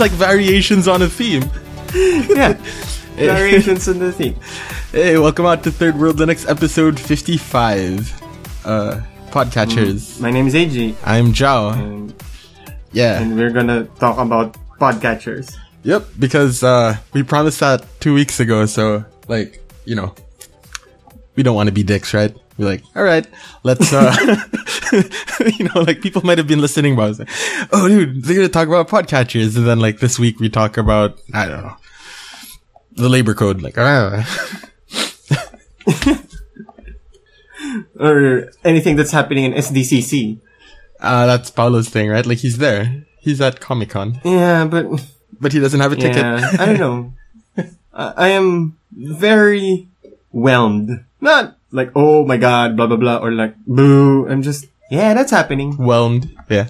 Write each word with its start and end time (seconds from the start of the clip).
it's 0.00 0.12
like 0.12 0.18
variations 0.18 0.88
on 0.88 1.02
a 1.02 1.08
theme. 1.08 1.42
yeah. 1.94 2.54
Variations 3.16 3.86
on 3.86 3.98
the 3.98 4.12
theme. 4.12 4.34
Hey, 4.92 5.18
welcome 5.18 5.44
out 5.44 5.62
to 5.64 5.70
Third 5.70 5.94
World 5.98 6.16
Linux 6.16 6.48
episode 6.48 6.98
55. 6.98 8.08
Uh, 8.64 9.00
Podcatchers. 9.28 10.18
My 10.18 10.30
name 10.30 10.46
is 10.46 10.54
AG, 10.54 10.96
I'm 11.04 11.34
Zhao. 11.34 11.74
and, 11.74 12.14
Yeah. 12.92 13.20
and 13.20 13.36
we're 13.36 13.50
gonna 13.50 13.84
talk 14.00 14.16
about 14.16 14.56
podcatchers. 14.78 15.54
Yep, 15.82 16.06
because 16.18 16.62
uh, 16.62 16.96
we 17.12 17.22
promised 17.22 17.60
that 17.60 17.84
two 18.00 18.14
weeks 18.14 18.40
ago, 18.40 18.64
so, 18.64 19.04
like, 19.28 19.60
you 19.84 19.96
know, 19.96 20.14
we 21.36 21.42
don't 21.42 21.54
want 21.54 21.66
to 21.66 21.72
be 21.74 21.82
dicks, 21.82 22.14
right? 22.14 22.34
We're 22.60 22.66
like, 22.66 22.84
all 22.94 23.02
right, 23.02 23.26
let's, 23.62 23.90
uh, 23.90 24.14
you 25.58 25.64
know, 25.64 25.80
like 25.80 26.02
people 26.02 26.20
might 26.22 26.36
have 26.36 26.46
been 26.46 26.60
listening, 26.60 26.94
but 26.94 27.02
I 27.04 27.08
was 27.08 27.18
like, 27.18 27.30
oh, 27.72 27.88
dude, 27.88 28.22
they're 28.22 28.36
going 28.36 28.46
to 28.46 28.52
talk 28.52 28.68
about 28.68 28.86
podcatchers. 28.86 29.56
And 29.56 29.66
then, 29.66 29.80
like, 29.80 30.00
this 30.00 30.18
week 30.18 30.40
we 30.40 30.50
talk 30.50 30.76
about, 30.76 31.18
I 31.32 31.48
don't 31.48 31.62
know, 31.62 31.76
the 32.92 33.08
labor 33.08 33.32
code. 33.32 33.62
Like, 33.62 33.78
ah. 33.78 34.28
Or 37.98 38.50
anything 38.62 38.96
that's 38.96 39.10
happening 39.12 39.44
in 39.44 39.52
SDCC. 39.52 40.40
Uh, 41.00 41.24
that's 41.26 41.50
Paolo's 41.50 41.88
thing, 41.88 42.10
right? 42.10 42.26
Like, 42.26 42.38
he's 42.38 42.58
there. 42.58 43.06
He's 43.20 43.40
at 43.40 43.60
Comic 43.60 43.88
Con, 43.88 44.20
Yeah, 44.22 44.66
but, 44.66 44.86
but 45.40 45.54
he 45.54 45.60
doesn't 45.60 45.80
have 45.80 45.92
a 45.92 45.96
ticket. 45.96 46.16
yeah, 46.16 46.56
I 46.58 46.66
don't 46.66 46.78
know. 46.78 47.14
I, 47.94 48.12
I 48.16 48.28
am 48.28 48.76
very 48.92 49.88
whelmed. 50.30 51.04
Not 51.22 51.56
like, 51.72 51.92
oh 51.94 52.24
my 52.26 52.36
god, 52.36 52.76
blah 52.76 52.86
blah 52.86 52.96
blah, 52.96 53.18
or 53.18 53.32
like, 53.32 53.54
boo. 53.66 54.28
I'm 54.28 54.42
just, 54.42 54.66
yeah, 54.90 55.14
that's 55.14 55.30
happening. 55.30 55.72
Whelmed. 55.76 56.30
Yeah. 56.48 56.68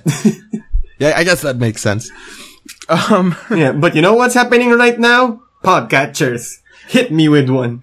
yeah, 0.98 1.14
I 1.16 1.24
guess 1.24 1.42
that 1.42 1.56
makes 1.56 1.80
sense. 1.82 2.10
Um, 2.88 3.36
Yeah, 3.50 3.72
but 3.72 3.94
you 3.94 4.02
know 4.02 4.14
what's 4.14 4.34
happening 4.34 4.70
right 4.70 4.98
now? 4.98 5.42
Podcatchers. 5.64 6.58
Hit 6.88 7.12
me 7.12 7.28
with 7.28 7.48
one. 7.50 7.82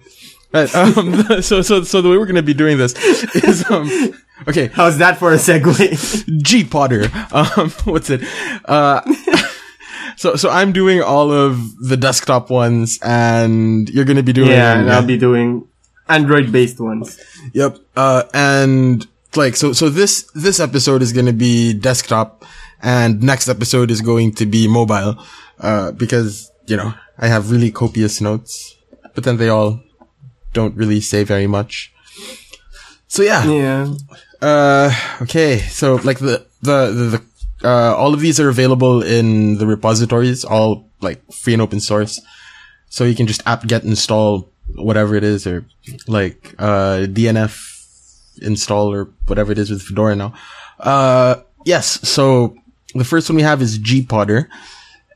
Right. 0.52 0.72
Um, 0.74 1.22
so, 1.42 1.62
so, 1.62 1.82
so 1.82 2.00
the 2.00 2.08
way 2.08 2.16
we're 2.16 2.26
going 2.26 2.36
to 2.36 2.42
be 2.42 2.54
doing 2.54 2.78
this 2.78 2.94
is, 3.34 3.68
um, 3.70 3.90
okay, 4.46 4.68
How's 4.68 4.98
that 4.98 5.18
for 5.18 5.32
a 5.32 5.36
segue? 5.36 6.24
gPodder. 6.42 7.12
Um, 7.32 7.70
what's 7.84 8.10
it? 8.10 8.22
Uh, 8.64 9.02
so, 10.16 10.36
so 10.36 10.50
I'm 10.50 10.72
doing 10.72 11.02
all 11.02 11.30
of 11.30 11.76
the 11.78 11.96
desktop 11.96 12.50
ones 12.50 12.98
and 13.02 13.88
you're 13.90 14.04
going 14.06 14.16
to 14.16 14.22
be 14.22 14.32
doing, 14.32 14.50
yeah, 14.50 14.78
and 14.78 14.90
I'll 14.90 15.04
be 15.06 15.18
doing 15.18 15.67
Android 16.08 16.50
based 16.52 16.80
ones. 16.80 17.20
yep. 17.52 17.78
Uh, 17.96 18.24
and 18.34 19.06
like, 19.36 19.56
so, 19.56 19.72
so 19.72 19.88
this, 19.88 20.22
this 20.34 20.60
episode 20.60 21.02
is 21.02 21.12
going 21.12 21.26
to 21.26 21.32
be 21.32 21.74
desktop 21.74 22.44
and 22.82 23.22
next 23.22 23.48
episode 23.48 23.90
is 23.90 24.00
going 24.00 24.32
to 24.34 24.46
be 24.46 24.68
mobile, 24.68 25.18
uh, 25.60 25.92
because, 25.92 26.50
you 26.66 26.76
know, 26.76 26.94
I 27.18 27.26
have 27.26 27.50
really 27.50 27.70
copious 27.70 28.20
notes, 28.20 28.76
but 29.14 29.24
then 29.24 29.36
they 29.36 29.48
all 29.48 29.80
don't 30.52 30.76
really 30.76 31.00
say 31.00 31.24
very 31.24 31.46
much. 31.46 31.92
So 33.08 33.22
yeah. 33.22 33.44
Yeah. 33.44 33.94
Uh, 34.40 34.94
okay. 35.22 35.58
So 35.58 35.96
like 35.96 36.20
the, 36.20 36.46
the, 36.62 36.92
the, 36.92 37.22
the, 37.60 37.68
uh, 37.68 37.94
all 37.94 38.14
of 38.14 38.20
these 38.20 38.38
are 38.38 38.48
available 38.48 39.02
in 39.02 39.58
the 39.58 39.66
repositories, 39.66 40.44
all 40.44 40.88
like 41.00 41.20
free 41.32 41.54
and 41.54 41.62
open 41.62 41.80
source. 41.80 42.20
So 42.88 43.04
you 43.04 43.16
can 43.16 43.26
just 43.26 43.42
apt 43.46 43.66
get 43.66 43.82
install 43.82 44.50
whatever 44.74 45.14
it 45.14 45.24
is 45.24 45.46
or 45.46 45.64
like, 46.06 46.54
uh, 46.58 47.06
DNF 47.08 47.74
install 48.42 48.92
or 48.92 49.08
whatever 49.26 49.52
it 49.52 49.58
is 49.58 49.70
with 49.70 49.82
Fedora 49.82 50.14
now. 50.14 50.34
Uh, 50.78 51.36
yes. 51.64 52.08
So 52.08 52.56
the 52.94 53.04
first 53.04 53.28
one 53.28 53.36
we 53.36 53.42
have 53.42 53.62
is 53.62 53.78
gPodder. 53.78 54.48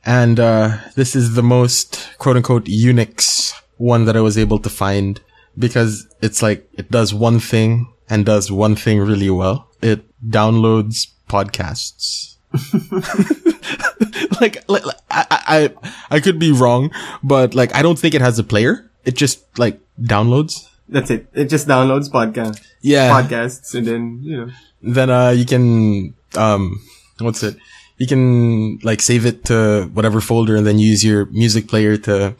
And, 0.05 0.39
uh, 0.39 0.77
this 0.95 1.15
is 1.15 1.35
the 1.35 1.43
most 1.43 2.09
quote 2.17 2.35
unquote 2.35 2.65
Unix 2.65 3.53
one 3.77 4.05
that 4.05 4.17
I 4.17 4.21
was 4.21 4.37
able 4.37 4.59
to 4.59 4.69
find 4.69 5.19
because 5.57 6.07
it's 6.21 6.41
like, 6.41 6.67
it 6.73 6.91
does 6.91 7.13
one 7.13 7.39
thing 7.39 7.87
and 8.09 8.25
does 8.25 8.51
one 8.51 8.75
thing 8.75 8.99
really 8.99 9.29
well. 9.29 9.69
It 9.81 10.03
downloads 10.27 11.07
podcasts. 11.29 12.35
like, 14.41 14.57
like, 14.69 14.85
like, 14.85 14.97
I, 15.09 15.25
I, 15.29 15.73
I 16.11 16.19
could 16.19 16.39
be 16.39 16.51
wrong, 16.51 16.91
but 17.23 17.55
like, 17.55 17.73
I 17.75 17.81
don't 17.81 17.97
think 17.97 18.13
it 18.13 18.21
has 18.21 18.37
a 18.39 18.43
player. 18.43 18.89
It 19.05 19.15
just 19.15 19.43
like 19.59 19.79
downloads. 20.01 20.67
That's 20.89 21.09
it. 21.09 21.27
It 21.33 21.45
just 21.49 21.67
downloads 21.67 22.09
podcast 22.09 22.61
Yeah. 22.81 23.09
podcasts 23.11 23.73
and 23.75 23.87
then, 23.87 24.19
you 24.23 24.37
know. 24.37 24.51
then 24.81 25.09
uh 25.09 25.29
you 25.29 25.45
can 25.45 26.13
um 26.35 26.81
what's 27.19 27.41
it 27.43 27.55
you 27.97 28.07
can 28.07 28.79
like 28.83 29.01
save 29.01 29.25
it 29.25 29.45
to 29.45 29.89
whatever 29.93 30.19
folder 30.19 30.55
and 30.57 30.65
then 30.67 30.77
use 30.79 31.03
your 31.05 31.25
music 31.27 31.67
player 31.67 31.95
to 31.95 32.35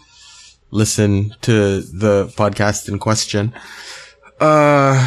listen 0.71 1.33
to 1.41 1.81
the 1.81 2.27
podcast 2.35 2.89
in 2.89 2.97
question 2.99 3.53
uh 4.41 4.97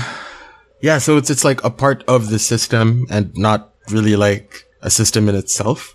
yeah 0.80 0.98
so 0.98 1.16
it's 1.18 1.28
it's 1.28 1.44
like 1.44 1.62
a 1.64 1.70
part 1.70 2.04
of 2.08 2.30
the 2.30 2.38
system 2.38 3.06
and 3.10 3.36
not 3.36 3.74
really 3.90 4.16
like 4.16 4.64
a 4.82 4.90
system 4.90 5.28
in 5.28 5.34
itself 5.34 5.94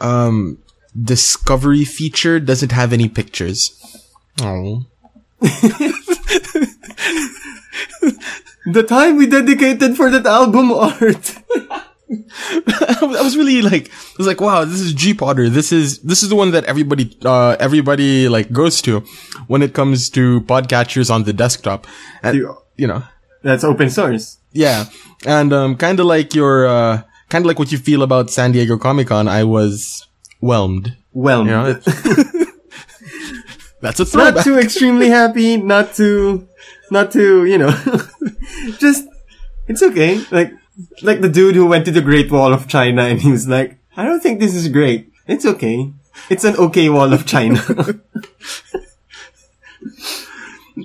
um 0.00 0.56
discovery 1.02 1.84
feature 1.84 2.38
doesn't 2.40 2.72
have 2.72 2.92
any 2.92 3.08
pictures 3.08 3.74
oh 4.42 4.84
The 8.66 8.82
time 8.82 9.16
we 9.16 9.26
dedicated 9.26 9.96
for 9.96 10.10
that 10.10 10.24
album 10.26 10.72
art. 10.72 11.36
I 12.10 13.20
was 13.22 13.36
really 13.36 13.60
like, 13.62 13.90
I 13.90 14.14
was 14.18 14.26
like, 14.26 14.40
wow, 14.40 14.64
this 14.64 14.80
is 14.80 14.94
gPodder. 14.94 15.50
This 15.50 15.70
is, 15.72 15.98
this 16.00 16.22
is 16.22 16.28
the 16.30 16.36
one 16.36 16.50
that 16.52 16.64
everybody, 16.64 17.16
uh, 17.24 17.56
everybody 17.60 18.28
like 18.28 18.52
goes 18.52 18.80
to 18.82 19.00
when 19.48 19.62
it 19.62 19.74
comes 19.74 20.08
to 20.10 20.40
podcatchers 20.42 21.10
on 21.10 21.24
the 21.24 21.32
desktop. 21.32 21.86
And, 22.22 22.36
You- 22.36 22.56
you 22.76 22.86
know, 22.86 23.02
That's 23.42 23.64
open 23.64 23.90
source. 23.90 24.38
yeah. 24.52 24.86
And, 25.26 25.52
um, 25.52 25.76
kind 25.76 26.00
of 26.00 26.06
like 26.06 26.34
your, 26.34 26.66
uh, 26.66 27.02
kind 27.28 27.44
of 27.44 27.46
like 27.46 27.58
what 27.58 27.70
you 27.72 27.78
feel 27.78 28.02
about 28.02 28.30
San 28.30 28.52
Diego 28.52 28.78
Comic 28.78 29.08
Con, 29.08 29.28
I 29.28 29.44
was 29.44 30.06
whelmed. 30.40 30.96
Well, 31.12 31.44
You 31.44 31.50
know, 31.50 31.66
it- 31.66 31.84
that's 33.84 34.14
a 34.14 34.16
not 34.16 34.42
too 34.42 34.58
extremely 34.58 35.10
happy, 35.10 35.58
not 35.58 35.92
too, 35.94 36.48
not 36.90 37.12
too, 37.12 37.44
you 37.44 37.58
know, 37.58 37.70
just, 38.78 39.06
it's 39.68 39.82
okay. 39.82 40.24
Like, 40.30 40.52
like 41.02 41.20
the 41.20 41.28
dude 41.28 41.54
who 41.54 41.66
went 41.66 41.84
to 41.84 41.90
the 41.90 42.00
Great 42.00 42.32
Wall 42.32 42.54
of 42.54 42.66
China 42.66 43.02
and 43.02 43.20
he 43.20 43.30
was 43.30 43.46
like, 43.46 43.78
I 43.96 44.04
don't 44.04 44.20
think 44.20 44.40
this 44.40 44.54
is 44.54 44.68
great. 44.68 45.12
It's 45.26 45.44
okay. 45.44 45.92
It's 46.30 46.44
an 46.44 46.56
okay 46.56 46.88
wall 46.88 47.12
of 47.12 47.26
China. 47.26 47.60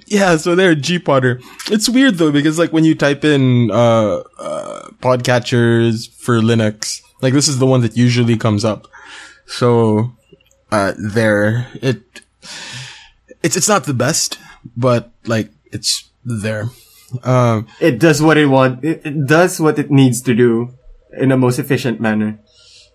Yeah, 0.06 0.38
so 0.38 0.54
there, 0.54 0.76
gPodder. 0.76 1.42
It's 1.72 1.90
weird 1.90 2.16
though, 2.16 2.32
because 2.32 2.60
like 2.60 2.72
when 2.72 2.84
you 2.84 2.94
type 2.94 3.24
in, 3.24 3.72
uh, 3.72 4.22
uh, 4.38 4.90
podcatchers 5.02 6.12
for 6.12 6.42
Linux, 6.42 7.02
like 7.22 7.34
this 7.34 7.48
is 7.48 7.58
the 7.58 7.66
one 7.66 7.82
that 7.82 7.98
usually 7.98 8.38
comes 8.38 8.64
up. 8.64 8.86
So, 9.48 10.12
uh, 10.72 10.94
there, 10.98 11.68
it, 11.82 12.04
it's, 13.44 13.56
it's 13.56 13.70
not 13.70 13.86
the 13.86 13.94
best, 13.94 14.40
but 14.76 15.12
like, 15.26 15.52
it's 15.72 16.10
there. 16.24 16.70
Um, 17.24 17.68
it 17.80 18.00
does 18.00 18.22
what 18.22 18.38
it 18.38 18.48
want. 18.48 18.84
It, 18.84 19.06
it 19.06 19.26
does 19.26 19.60
what 19.60 19.80
it 19.80 19.90
needs 19.90 20.22
to 20.24 20.36
do 20.36 20.74
in 21.18 21.32
a 21.32 21.38
most 21.38 21.58
efficient 21.60 22.00
manner. 22.00 22.40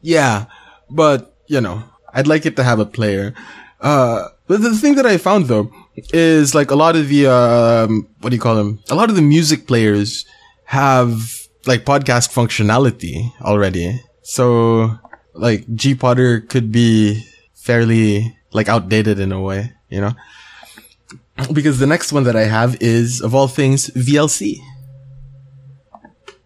yeah, 0.01 0.47
but, 0.91 1.35
you 1.47 1.61
know, 1.61 1.83
I'd 2.13 2.27
like 2.27 2.47
it 2.47 2.57
to 2.57 2.63
have 2.63 2.79
a 2.79 2.87
player. 2.87 3.35
Uh, 3.81 4.29
but 4.47 4.61
the 4.61 4.75
thing 4.77 4.95
that 4.97 5.07
I 5.07 5.17
found 5.19 5.47
though, 5.47 5.71
is 6.13 6.55
like 6.55 6.71
a 6.71 6.77
lot 6.77 6.97
of 6.97 7.09
the, 7.09 7.27
um, 7.27 8.09
what 8.21 8.31
do 8.31 8.37
you 8.37 8.43
call 8.43 8.55
them? 8.57 8.81
A 8.91 8.95
lot 8.95 9.11
of 9.11 9.17
the 9.17 9.23
music 9.23 9.67
players 9.67 10.25
have 10.65 11.11
like 11.67 11.85
podcast 11.85 12.33
functionality 12.33 13.33
already. 13.41 14.01
So 14.23 14.99
like 15.33 15.67
gPodder 15.67 16.49
could 16.49 16.71
be 16.71 17.25
fairly 17.55 18.37
like 18.53 18.69
outdated 18.69 19.19
in 19.19 19.33
a 19.33 19.41
way, 19.41 19.73
you 19.95 20.01
know? 20.01 20.15
Because 21.53 21.79
the 21.79 21.87
next 21.87 22.13
one 22.13 22.25
that 22.25 22.37
I 22.37 22.45
have 22.45 22.77
is 22.81 23.21
of 23.21 23.35
all 23.35 23.49
things 23.49 23.91
VLC. 23.91 24.59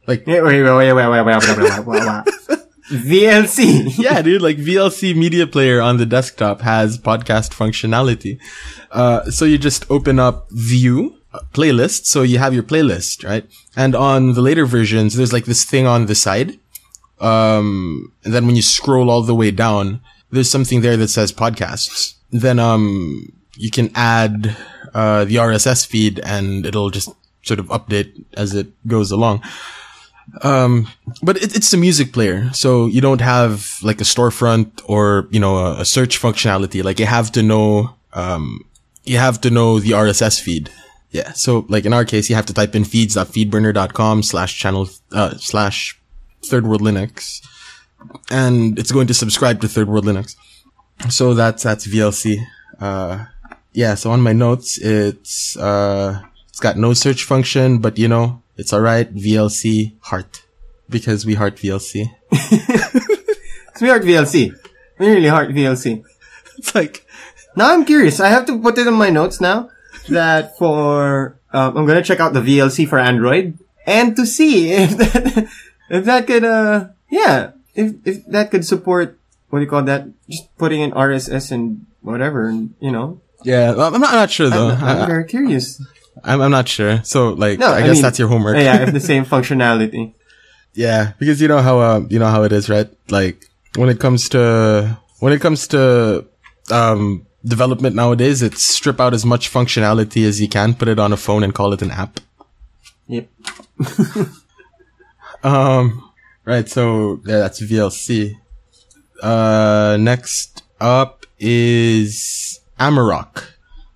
Like 0.06 0.27
Wait, 0.27 0.41
wait, 0.43 0.62
wait, 0.62 0.73
wait, 0.73 0.93
wait, 0.93 1.11
wait, 1.11 1.23
wait, 1.23 1.47
wait, 1.47 1.87
wait, 1.87 1.87
wait. 1.87 2.59
VLC. 2.91 3.99
yeah, 3.99 4.23
dude, 4.23 4.41
like 4.41 4.56
VLC 4.56 5.15
media 5.15 5.47
player 5.47 5.81
on 5.83 5.99
the 5.99 6.06
desktop 6.06 6.62
has 6.62 6.99
podcast 6.99 7.50
functionality. 7.53 8.39
Uh, 8.91 9.31
so 9.31 9.45
you 9.45 9.59
just 9.59 9.91
open 9.91 10.19
up 10.19 10.49
view 10.51 11.19
uh, 11.35 11.41
playlist. 11.53 12.06
So 12.06 12.23
you 12.23 12.39
have 12.39 12.55
your 12.55 12.62
playlist, 12.62 13.25
right? 13.25 13.44
And 13.77 13.94
on 13.94 14.33
the 14.33 14.41
later 14.41 14.65
versions, 14.65 15.17
there's 15.17 15.33
like 15.35 15.44
this 15.44 15.65
thing 15.65 15.87
on 15.87 16.06
the 16.06 16.15
side. 16.15 16.59
Um, 17.21 18.12
and 18.25 18.33
then 18.33 18.47
when 18.47 18.56
you 18.56 18.62
scroll 18.62 19.11
all 19.11 19.23
the 19.23 19.35
way 19.35 19.51
down, 19.51 20.01
there's 20.31 20.51
something 20.51 20.81
there 20.81 20.97
that 20.97 21.09
says 21.09 21.33
podcasts. 21.33 22.15
Then, 22.31 22.59
um, 22.59 23.38
you 23.58 23.70
can 23.70 23.90
add, 23.94 24.56
uh, 24.94 25.25
the 25.25 25.37
RSS 25.37 25.87
feed 25.87 26.20
and 26.20 26.64
it'll 26.64 26.90
just 26.90 27.10
sort 27.43 27.60
of 27.60 27.66
update 27.66 28.25
as 28.34 28.55
it 28.55 28.69
goes 28.87 29.10
along. 29.10 29.43
Um, 30.43 30.88
but 31.22 31.37
it, 31.38 31.56
it's 31.56 31.72
a 31.72 31.76
music 31.76 32.12
player, 32.12 32.52
so 32.52 32.87
you 32.87 33.00
don't 33.00 33.20
have 33.20 33.78
like 33.82 34.00
a 34.00 34.05
storefront 34.05 34.82
or 34.84 35.26
you 35.31 35.40
know 35.40 35.56
a, 35.56 35.81
a 35.81 35.84
search 35.84 36.20
functionality. 36.20 36.84
Like 36.84 36.99
you 36.99 37.06
have 37.06 37.32
to 37.32 37.43
know, 37.43 37.94
um, 38.12 38.64
you 39.05 39.16
have 39.16 39.40
to 39.40 39.50
know 39.50 39.81
the 39.81 39.93
RSS 39.93 40.40
feed. 40.40 40.70
Yeah. 41.10 41.32
So 41.32 41.64
like 41.69 41.87
in 41.87 41.94
our 41.94 42.05
case, 42.05 42.28
you 42.28 42.37
have 42.37 42.46
to 42.46 42.52
type 42.52 42.75
in 42.75 42.84
feeds.feedburner.com 42.84 44.22
slash 44.22 44.58
channel 44.58 44.88
uh, 45.12 45.34
slash 45.38 45.99
third 46.44 46.66
world 46.66 46.82
Linux, 46.82 47.40
and 48.31 48.78
it's 48.78 48.93
going 48.93 49.06
to 49.06 49.14
subscribe 49.14 49.62
to 49.62 49.69
third 49.69 49.88
world 49.88 50.05
Linux. 50.05 50.37
So 51.08 51.32
that's 51.32 51.62
that's 51.62 51.87
VLC. 51.87 52.44
Uh, 52.78 53.25
yeah. 53.79 53.95
So 53.95 54.11
on 54.11 54.21
my 54.21 54.35
notes, 54.35 54.79
it's 54.83 55.57
uh, 55.57 56.27
it's 56.49 56.59
got 56.59 56.77
no 56.77 56.95
search 56.95 57.23
function, 57.23 57.79
but 57.79 57.97
you 57.97 58.09
know 58.11 58.43
it's 58.59 58.75
alright. 58.75 59.07
VLC 59.15 59.95
heart 60.11 60.43
because 60.91 61.23
we 61.25 61.35
heart 61.39 61.55
VLC. 61.55 62.11
We 63.81 63.87
heart 63.87 64.03
VLC. 64.03 64.59
We 64.99 65.07
really 65.07 65.29
heart 65.29 65.51
VLC. 65.51 66.03
It's 66.59 66.75
like 66.75 67.07
Now 67.55 67.73
I'm 67.73 67.85
curious. 67.85 68.19
I 68.19 68.27
have 68.29 68.47
to 68.47 68.59
put 68.59 68.79
it 68.79 68.87
in 68.87 68.95
my 68.95 69.11
notes 69.11 69.41
now 69.41 69.71
that 70.09 70.59
for 70.59 71.39
um, 71.53 71.77
I'm 71.77 71.87
gonna 71.87 72.03
check 72.03 72.19
out 72.19 72.33
the 72.33 72.43
VLC 72.43 72.89
for 72.89 72.99
Android 72.99 73.59
and 73.87 74.17
to 74.17 74.27
see 74.27 74.73
if 74.73 74.99
that 74.99 75.47
if 75.91 76.05
that 76.05 76.27
could 76.27 76.43
uh 76.43 76.89
yeah 77.11 77.53
if 77.75 77.95
if 78.05 78.27
that 78.27 78.51
could 78.51 78.67
support 78.67 79.19
what 79.51 79.61
do 79.61 79.65
you 79.65 79.71
call 79.71 79.87
that 79.87 80.11
just 80.29 80.51
putting 80.59 80.81
in 80.81 80.91
RSS 80.91 81.53
and 81.53 81.87
whatever 82.03 82.49
and 82.49 82.75
you 82.81 82.91
know 82.91 83.21
yeah. 83.44 83.70
I'm 83.70 83.76
not, 83.76 83.94
I'm 83.94 84.00
not 84.00 84.31
sure 84.31 84.50
though. 84.50 84.69
I'm, 84.69 84.85
I'm 84.85 85.02
I, 85.02 85.06
very 85.06 85.25
curious. 85.25 85.81
I'm 86.25 86.40
I'm 86.40 86.50
not 86.50 86.69
sure. 86.69 87.02
So 87.05 87.31
like 87.31 87.58
No, 87.58 87.67
I, 87.69 87.76
I 87.79 87.82
guess 87.82 87.94
mean- 87.94 88.02
that's 88.02 88.19
your 88.19 88.29
homework. 88.29 88.56
yeah, 88.56 88.82
if 88.82 88.93
the 88.93 89.00
same 89.12 89.25
functionality. 89.25 90.14
Yeah, 90.75 91.12
because 91.19 91.40
you 91.40 91.49
know 91.49 91.61
how 91.62 91.79
uh, 91.81 92.00
you 92.08 92.19
know 92.19 92.26
how 92.29 92.43
it 92.44 92.52
is, 92.52 92.69
right? 92.69 92.88
Like 93.11 93.44
when 93.76 93.88
it 93.88 93.99
comes 94.00 94.29
to 94.31 94.99
when 95.20 95.32
it 95.32 95.40
comes 95.40 95.67
to 95.69 96.26
um 96.70 97.26
development 97.44 97.94
nowadays, 97.96 98.43
it's 98.43 98.62
strip 98.62 99.00
out 99.00 99.14
as 99.14 99.25
much 99.25 99.50
functionality 99.50 100.25
as 100.26 100.41
you 100.41 100.49
can, 100.49 100.75
put 100.75 100.88
it 100.88 100.99
on 100.99 101.12
a 101.12 101.17
phone, 101.17 101.43
and 101.43 101.55
call 101.55 101.73
it 101.73 101.82
an 101.82 101.91
app. 101.91 102.20
Yep. 103.06 103.29
Um, 105.43 106.11
right. 106.44 106.69
So 106.69 107.20
yeah, 107.25 107.38
that's 107.38 107.61
VLC. 107.62 108.34
Uh, 109.23 109.96
next 110.00 110.62
up 110.81 111.26
is 111.38 112.57
Amarok. 112.79 113.45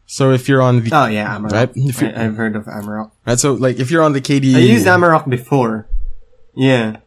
So 0.07 0.31
if 0.31 0.49
you're 0.49 0.61
on 0.63 0.83
the 0.83 0.91
Oh 0.93 1.07
yeah, 1.07 1.37
Amarok. 1.37 1.53
Right, 1.53 1.71
if 1.75 2.03
I, 2.03 2.25
I've 2.25 2.37
heard 2.37 2.57
of 2.57 2.67
Amarok. 2.67 3.13
right, 3.27 3.39
so 3.39 3.55
like 3.55 3.79
if 3.79 3.91
you're 3.91 4.03
on 4.03 4.13
the 4.13 4.21
KDE, 4.21 4.57
I 4.57 4.59
used 4.59 4.87
Amarok 4.87 5.29
before. 5.29 5.89
Yeah. 6.55 6.99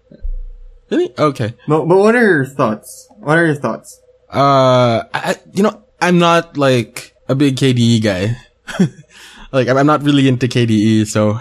Really? 0.90 1.14
Okay. 1.18 1.54
But, 1.68 1.86
but 1.86 1.98
what 1.98 2.16
are 2.16 2.22
your 2.22 2.46
thoughts? 2.46 3.08
What 3.18 3.38
are 3.38 3.46
your 3.46 3.56
thoughts? 3.56 4.00
Uh, 4.30 5.04
I, 5.14 5.36
you 5.54 5.64
know, 5.64 5.84
I'm 6.02 6.20
not 6.20 6.58
like 6.58 7.16
a 7.28 7.36
big 7.36 7.56
KDE 7.56 8.04
guy. 8.04 8.38
like, 9.52 9.68
I'm, 9.68 9.86
not 9.86 10.04
really 10.04 10.28
into 10.28 10.48
KDE, 10.48 11.08
so, 11.08 11.40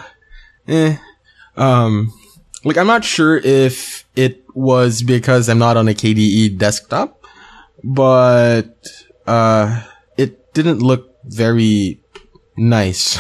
eh. 0.68 0.96
Um, 1.56 2.12
like, 2.64 2.76
I'm 2.78 2.86
not 2.86 3.04
sure 3.04 3.36
if 3.36 4.04
it 4.16 4.44
was 4.54 5.02
because 5.02 5.48
I'm 5.48 5.58
not 5.58 5.76
on 5.76 5.88
a 5.88 5.94
KDE 5.94 6.56
desktop, 6.58 7.22
but, 7.82 8.86
uh, 9.26 9.82
didn't 10.54 10.80
look 10.80 11.10
very 11.24 12.00
nice 12.56 13.18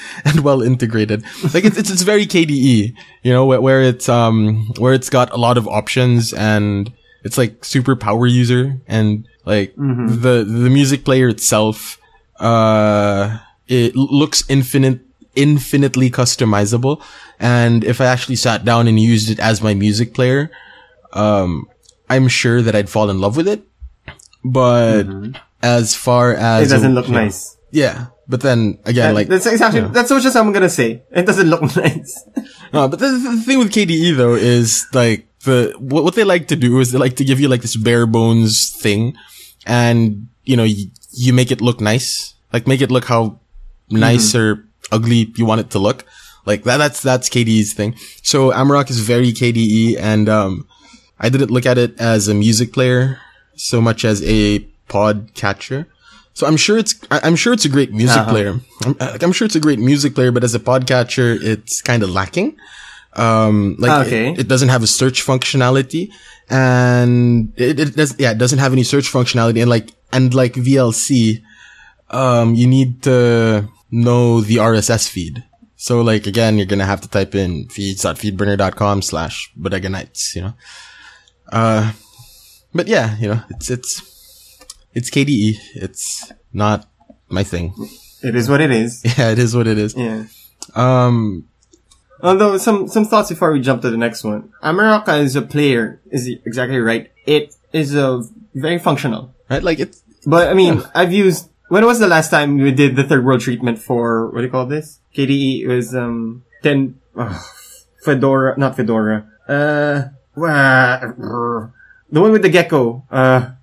and 0.24 0.40
well 0.40 0.62
integrated. 0.62 1.22
Like, 1.52 1.64
it's, 1.64 1.76
it's, 1.76 1.90
it's 1.90 2.02
very 2.02 2.26
KDE, 2.26 2.94
you 3.22 3.32
know, 3.32 3.44
where, 3.46 3.60
where 3.60 3.82
it's, 3.82 4.08
um, 4.08 4.72
where 4.78 4.94
it's 4.94 5.10
got 5.10 5.32
a 5.32 5.36
lot 5.36 5.58
of 5.58 5.68
options 5.68 6.32
and, 6.32 6.92
it's 7.24 7.36
like 7.36 7.64
super 7.64 7.96
power 7.96 8.26
user 8.26 8.80
and 8.86 9.26
like 9.44 9.74
the 9.76 10.44
the 10.44 10.70
music 10.70 11.04
player 11.04 11.28
itself 11.28 11.98
uh 12.38 13.38
it 13.66 13.96
looks 13.96 14.44
infinite 14.48 15.00
infinitely 15.34 16.10
customizable. 16.10 17.02
And 17.38 17.84
if 17.84 18.00
i 18.00 18.06
actually 18.06 18.36
sat 18.36 18.64
down 18.64 18.88
and 18.88 18.98
used 18.98 19.30
it 19.30 19.38
as 19.40 19.60
my 19.60 19.74
music 19.74 20.14
player 20.14 20.50
um 21.12 21.66
i'm 22.08 22.28
sure 22.28 22.62
that 22.62 22.74
i'd 22.74 22.88
fall 22.88 23.10
in 23.10 23.20
love 23.20 23.36
with 23.36 23.48
it. 23.48 23.62
But 24.44 25.04
as 25.62 25.94
far 25.94 26.34
as 26.34 26.66
It 26.70 26.74
doesn't 26.74 26.94
look 26.94 27.08
nice. 27.08 27.56
yeah 27.70 28.06
but 28.28 28.40
then 28.42 28.78
again 28.84 29.08
That- 29.08 29.14
like 29.14 29.28
that's 29.28 29.46
exactly 29.46 29.80
that's 29.80 30.10
what 30.10 30.22
just 30.22 30.36
I'm 30.36 30.52
gonna 30.52 30.68
say. 30.68 31.02
It 31.10 31.24
doesn't 31.26 31.48
look 31.48 31.62
nice. 31.76 32.12
No, 32.72 32.86
but 32.88 32.98
the, 33.00 33.08
the 33.08 33.42
thing 33.46 33.58
with 33.58 33.72
KDE 33.72 34.16
though 34.16 34.34
is 34.34 34.86
like 34.92 35.26
the 35.44 35.72
what, 35.78 36.04
what 36.04 36.14
they 36.14 36.24
like 36.24 36.48
to 36.48 36.56
do 36.56 36.78
is 36.80 36.92
they 36.92 36.98
like 36.98 37.16
to 37.16 37.24
give 37.24 37.40
you 37.40 37.48
like 37.48 37.62
this 37.62 37.76
bare 37.76 38.04
bones 38.06 38.70
thing, 38.76 39.16
and 39.66 40.28
you 40.44 40.56
know 40.56 40.64
you, 40.64 40.90
you 41.12 41.32
make 41.32 41.50
it 41.50 41.60
look 41.62 41.80
nice, 41.80 42.34
like 42.52 42.66
make 42.66 42.82
it 42.82 42.90
look 42.90 43.06
how 43.06 43.40
nice 43.88 44.34
or 44.34 44.66
ugly 44.92 45.32
you 45.36 45.46
want 45.46 45.60
it 45.62 45.70
to 45.70 45.78
look. 45.78 46.04
Like 46.44 46.64
that 46.64 46.76
that's 46.76 47.00
that's 47.00 47.30
KDE's 47.30 47.72
thing. 47.72 47.94
So 48.22 48.50
Amarok 48.52 48.90
is 48.90 49.00
very 49.00 49.32
KDE, 49.32 49.96
and 49.98 50.28
um, 50.28 50.68
I 51.18 51.30
didn't 51.30 51.50
look 51.50 51.64
at 51.64 51.78
it 51.78 51.98
as 51.98 52.28
a 52.28 52.34
music 52.34 52.72
player 52.74 53.20
so 53.56 53.80
much 53.80 54.04
as 54.04 54.22
a 54.22 54.58
pod 54.88 55.30
catcher. 55.34 55.86
So 56.34 56.46
I'm 56.46 56.56
sure 56.56 56.78
it's 56.78 56.94
I'm 57.10 57.34
sure 57.36 57.52
it's 57.52 57.64
a 57.64 57.68
great 57.68 57.92
music 57.92 58.18
Uh-huh. 58.20 58.30
player. 58.30 58.60
I'm, 58.84 58.96
like, 58.98 59.22
I'm 59.22 59.32
sure 59.32 59.44
it's 59.46 59.56
a 59.56 59.60
great 59.60 59.78
music 59.80 60.14
player, 60.14 60.30
but 60.30 60.44
as 60.44 60.54
a 60.54 60.60
podcatcher, 60.60 61.36
it's 61.42 61.82
kind 61.82 62.02
of 62.02 62.10
lacking. 62.10 62.56
Um, 63.14 63.74
like 63.78 64.06
Okay. 64.06 64.30
it, 64.32 64.40
it 64.40 64.48
doesn't 64.48 64.68
have 64.68 64.82
a 64.82 64.86
search 64.86 65.24
functionality, 65.26 66.10
and 66.48 67.52
it, 67.56 67.80
it 67.80 67.96
does 67.96 68.14
yeah 68.18 68.30
it 68.30 68.38
doesn't 68.38 68.58
have 68.60 68.72
any 68.72 68.84
search 68.84 69.10
functionality, 69.10 69.60
and 69.60 69.68
like 69.70 69.90
and 70.12 70.32
like 70.34 70.54
VLC, 70.54 71.42
um, 72.10 72.54
you 72.54 72.66
need 72.68 73.02
to 73.02 73.68
know 73.90 74.40
the 74.40 74.56
RSS 74.56 75.08
feed. 75.08 75.42
So 75.76 76.02
like 76.02 76.26
again, 76.28 76.56
you're 76.56 76.66
gonna 76.66 76.86
have 76.86 77.00
to 77.00 77.08
type 77.08 77.34
in 77.34 77.68
feeds.feedburner.com 77.68 79.02
slash 79.02 79.50
bodega 79.56 79.88
nights, 79.88 80.36
you 80.36 80.42
know. 80.42 80.54
Uh, 81.50 81.92
but 82.74 82.86
yeah, 82.86 83.16
you 83.18 83.28
know, 83.28 83.42
it's 83.50 83.70
it's 83.70 84.02
it's 84.98 85.10
KDE. 85.10 85.54
It's 85.78 86.32
not 86.52 86.90
my 87.28 87.44
thing. 87.44 87.72
It 88.22 88.34
is 88.34 88.50
what 88.50 88.60
it 88.60 88.70
is. 88.74 89.02
Yeah, 89.18 89.30
it 89.30 89.38
is 89.38 89.54
what 89.54 89.66
it 89.70 89.78
is. 89.78 89.94
Yeah. 89.94 90.26
Um, 90.74 91.46
Although 92.20 92.58
some 92.58 92.88
some 92.90 93.06
thoughts 93.06 93.30
before 93.30 93.52
we 93.54 93.60
jump 93.62 93.82
to 93.82 93.90
the 93.94 93.96
next 93.96 94.24
one. 94.26 94.50
Amarok 94.60 95.06
as 95.06 95.36
a 95.38 95.42
player 95.42 96.02
is 96.10 96.26
exactly 96.26 96.82
right. 96.82 97.12
It 97.26 97.54
is 97.72 97.94
a 97.94 98.26
very 98.58 98.78
functional. 98.82 99.30
right? 99.48 99.62
Like 99.62 99.78
it's 99.78 100.02
But 100.26 100.50
I 100.50 100.54
mean, 100.54 100.82
I've 100.98 101.14
used. 101.14 101.46
When 101.70 101.86
was 101.86 102.00
the 102.02 102.10
last 102.10 102.34
time 102.34 102.58
we 102.58 102.72
did 102.74 102.96
the 102.96 103.04
third 103.04 103.22
world 103.24 103.40
treatment 103.40 103.78
for 103.78 104.34
what 104.34 104.42
do 104.42 104.46
you 104.46 104.50
call 104.50 104.66
this? 104.66 104.98
KDE 105.14 105.62
it 105.62 105.68
was 105.70 105.94
um 105.94 106.42
ten 106.66 106.98
oh, 107.14 107.38
Fedora, 108.02 108.58
not 108.58 108.74
Fedora. 108.74 109.22
Uh, 109.46 110.10
wah, 110.34 110.98
the 112.10 112.18
one 112.20 112.32
with 112.34 112.42
the 112.42 112.50
gecko. 112.50 113.06
Uh, 113.06 113.54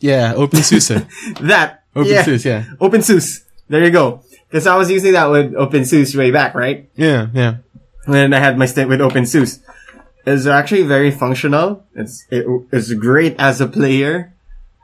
yeah, 0.00 0.34
OpenSUSE. 0.34 1.06
that. 1.40 1.84
yeah. 1.94 2.02
OpenSUSE, 2.02 2.44
yeah. 2.44 2.64
OpenSUSE. 2.80 3.44
There 3.68 3.84
you 3.84 3.90
go. 3.90 4.22
Because 4.48 4.66
I 4.66 4.76
was 4.76 4.90
using 4.90 5.12
that 5.12 5.26
with 5.26 5.52
OpenSUSE 5.52 6.16
way 6.16 6.30
back, 6.30 6.54
right? 6.54 6.88
Yeah, 6.96 7.28
yeah. 7.34 7.56
when 8.06 8.32
I 8.32 8.38
had 8.38 8.56
my 8.56 8.66
stint 8.66 8.88
with 8.88 9.00
OpenSUSE. 9.00 9.60
It's 10.26 10.46
actually 10.46 10.82
very 10.82 11.10
functional. 11.10 11.84
It's 11.94 12.26
it, 12.30 12.44
it's 12.72 12.92
great 12.94 13.36
as 13.38 13.60
a 13.60 13.66
player. 13.66 14.34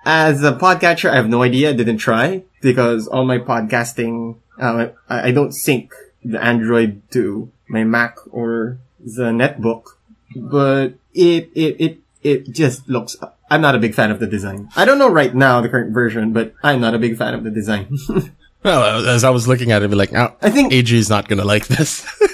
As 0.06 0.42
a 0.42 0.52
podcatcher, 0.52 1.11
I 1.11 1.16
have 1.16 1.28
no 1.28 1.42
idea. 1.42 1.71
I 1.71 1.73
didn't 1.73 1.99
try 1.99 2.44
because 2.61 3.09
all 3.09 3.25
my 3.25 3.38
podcasting, 3.38 4.37
uh, 4.61 4.88
I, 5.09 5.28
I 5.28 5.33
don't 5.33 5.52
sync 5.52 5.92
the 6.25 6.42
Android 6.42 7.02
to 7.12 7.50
my 7.68 7.85
Mac 7.85 8.16
or 8.30 8.78
the 9.00 9.33
netbook. 9.33 9.97
But 10.37 10.94
it 11.12 11.50
it 11.54 11.80
it 11.80 11.99
it 12.23 12.50
just 12.50 12.88
looks. 12.88 13.16
I'm 13.50 13.60
not 13.60 13.74
a 13.74 13.78
big 13.78 13.94
fan 13.94 14.10
of 14.10 14.20
the 14.20 14.26
design. 14.26 14.68
I 14.76 14.84
don't 14.84 14.98
know 14.98 15.08
right 15.08 15.34
now 15.34 15.60
the 15.60 15.68
current 15.68 15.92
version, 15.92 16.32
but 16.32 16.54
I'm 16.62 16.80
not 16.80 16.94
a 16.94 16.98
big 16.98 17.16
fan 17.16 17.34
of 17.34 17.44
the 17.44 17.50
design. 17.50 17.96
Well, 18.64 19.06
as 19.06 19.24
I 19.24 19.28
was 19.28 19.46
looking 19.46 19.72
at 19.72 19.82
it, 19.82 19.84
I'd 19.84 19.90
be 19.90 19.96
like, 19.96 20.14
oh, 20.14 20.34
I 20.40 20.48
think 20.48 20.72
AG 20.72 20.88
is 20.88 21.10
not 21.10 21.28
gonna 21.28 21.44
like 21.44 21.66
this. 21.68 22.00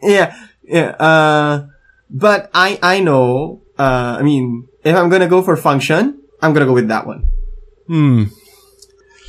Yeah, 0.00 0.32
yeah. 0.62 0.94
Uh, 0.94 1.66
but 2.08 2.50
I 2.54 2.78
I 2.82 3.00
know. 3.00 3.62
Uh, 3.76 4.16
I 4.18 4.22
mean, 4.22 4.68
if 4.84 4.94
I'm 4.94 5.10
gonna 5.10 5.26
go 5.26 5.42
for 5.42 5.56
function, 5.56 6.22
I'm 6.40 6.54
gonna 6.54 6.66
go 6.66 6.72
with 6.72 6.86
that 6.88 7.04
one 7.04 7.26
hmm. 7.88 8.24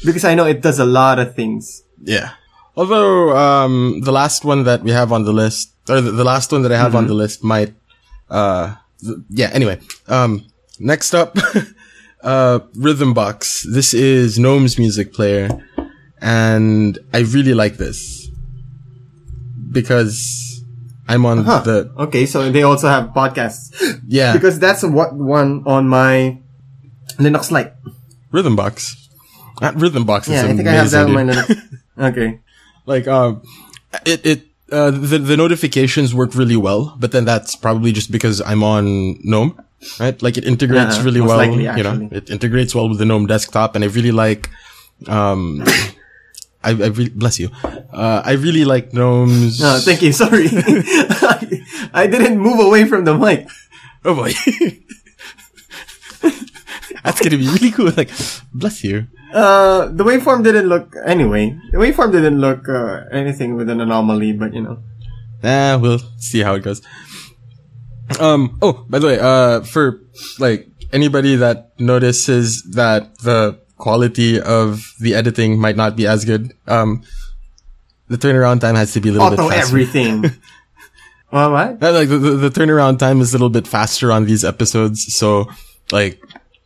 because 0.06 0.24
I 0.24 0.36
know 0.36 0.46
it 0.46 0.62
does 0.62 0.78
a 0.78 0.86
lot 0.86 1.18
of 1.18 1.34
things. 1.34 1.84
Yeah. 2.04 2.38
Although, 2.76 3.36
um, 3.36 4.02
the 4.02 4.12
last 4.12 4.46
one 4.46 4.64
that 4.64 4.84
we 4.84 4.92
have 4.92 5.12
on 5.12 5.26
the 5.26 5.34
list, 5.34 5.74
or 5.90 6.00
the, 6.02 6.12
the 6.12 6.24
last 6.24 6.52
one 6.52 6.62
that 6.62 6.72
I 6.72 6.78
have 6.78 6.96
on 6.96 7.08
the 7.08 7.14
list 7.14 7.44
might, 7.44 7.74
uh, 8.30 8.76
th- 9.02 9.18
yeah, 9.30 9.50
anyway. 9.52 9.80
Um, 10.08 10.46
next 10.80 11.14
up, 11.14 11.38
uh, 12.24 12.60
Rhythm 12.76 13.14
Box. 13.14 13.66
This 13.70 13.94
is 13.94 14.40
Gnome's 14.40 14.78
music 14.80 15.14
player. 15.14 15.50
And 16.22 16.98
I 17.14 17.20
really 17.20 17.54
like 17.54 17.78
this. 17.78 18.28
Because, 19.72 20.64
I'm 21.08 21.26
on 21.26 21.44
Huh. 21.44 21.60
the 21.62 21.92
Okay, 21.98 22.26
so 22.26 22.52
they 22.52 22.64
also 22.64 22.88
have 22.88 23.10
podcasts. 23.10 23.74
yeah 24.08 24.34
Because 24.34 24.60
that's 24.60 24.84
what 24.84 25.14
one 25.16 25.64
on 25.66 25.88
my 25.88 26.38
Linux 27.18 27.52
Lite. 27.52 27.74
Rhythm 28.32 28.56
Box. 28.56 28.96
That 29.62 29.76
Rhythm 29.76 30.06
Box 30.06 30.28
is 30.28 30.34
Yeah, 30.34 30.42
I 30.42 30.44
amazing. 30.46 30.58
think 30.58 30.70
I 30.70 30.72
have 30.74 30.92
that 30.92 31.06
on 31.06 31.14
my 31.14 31.24
Linux. 31.24 31.62
okay. 32.00 32.40
like 32.86 33.08
um 33.08 33.42
it 34.06 34.26
it 34.26 34.42
uh 34.72 34.90
the 34.92 35.18
the 35.20 35.36
notifications 35.38 36.14
work 36.16 36.34
really 36.34 36.56
well 36.56 36.96
but 37.00 37.12
then 37.12 37.26
that's 37.26 37.56
probably 37.56 37.92
just 37.92 38.10
because 38.12 38.40
i'm 38.46 38.64
on 38.64 39.18
gnome 39.24 39.60
right 40.00 40.22
like 40.22 40.38
it 40.38 40.46
integrates 40.46 40.98
Yeah, 40.98 41.04
really 41.04 41.22
well 41.22 41.38
likely, 41.38 41.64
you 41.64 41.84
know 41.84 42.10
it 42.12 42.30
integrates 42.30 42.76
well 42.76 42.90
with 42.90 42.98
the 43.00 43.06
gnome 43.06 43.28
desktop 43.28 43.76
and 43.76 43.84
i 43.84 43.88
really 43.88 44.12
like 44.12 44.50
um 45.08 45.64
I, 46.62 46.72
I 46.72 46.88
really 46.88 47.10
bless 47.10 47.40
you. 47.40 47.50
Uh, 47.64 48.22
I 48.26 48.34
really 48.34 48.66
like 48.66 48.92
gnomes. 48.94 49.62
No, 49.62 49.80
thank 49.80 50.02
you. 50.02 50.12
Sorry. 50.12 50.50
I, 50.52 51.64
I 52.04 52.06
didn't 52.08 52.38
move 52.38 52.60
away 52.60 52.84
from 52.84 53.06
the 53.06 53.18
mic. 53.18 53.48
Oh 54.04 54.14
boy, 54.14 54.32
that's 57.04 57.22
gonna 57.22 57.38
be 57.38 57.48
really 57.48 57.72
cool. 57.72 57.92
Like, 57.96 58.10
bless 58.54 58.84
you. 58.84 59.08
Uh, 59.34 59.86
the 59.88 60.04
waveform 60.04 60.44
didn't 60.44 60.68
look, 60.68 60.96
anyway, 61.06 61.58
the 61.72 61.78
waveform 61.78 62.12
didn't 62.12 62.42
look, 62.42 62.68
uh, 62.68 63.04
anything 63.12 63.56
with 63.56 63.70
an 63.70 63.80
anomaly, 63.80 64.34
but 64.34 64.54
you 64.54 64.62
know. 64.62 64.80
Nah, 65.44 65.78
we'll 65.78 66.00
see 66.18 66.42
how 66.42 66.56
it 66.56 66.64
goes. 66.64 66.82
Um. 68.20 68.58
Oh, 68.62 68.86
by 68.90 69.00
the 69.00 69.08
way, 69.08 69.20
uh, 69.20 69.62
for 69.62 70.02
like 70.40 70.68
anybody 70.92 71.36
that 71.36 71.80
notices 71.80 72.64
that 72.74 73.18
the 73.20 73.60
quality 73.78 74.40
of 74.42 74.94
the 75.00 75.14
editing 75.16 75.60
might 75.60 75.76
not 75.76 75.96
be 75.96 76.08
as 76.08 76.26
good, 76.26 76.54
um, 76.68 77.04
the 78.08 78.18
turnaround 78.18 78.62
time 78.62 78.76
has 78.76 78.94
to 78.94 79.00
be 79.02 79.10
a 79.10 79.12
little 79.12 79.28
Auto 79.28 79.36
bit 79.48 79.50
faster. 79.54 79.68
everything. 79.68 80.22
well, 81.32 81.52
what? 81.52 81.82
Uh, 81.84 81.92
Like 81.94 82.10
the, 82.10 82.18
the, 82.18 82.50
the 82.50 82.50
turnaround 82.50 82.98
time 83.00 83.22
is 83.22 83.34
a 83.34 83.38
little 83.38 83.50
bit 83.54 83.68
faster 83.68 84.12
on 84.12 84.26
these 84.26 84.44
episodes, 84.44 85.14
so 85.16 85.48
like 85.92 86.20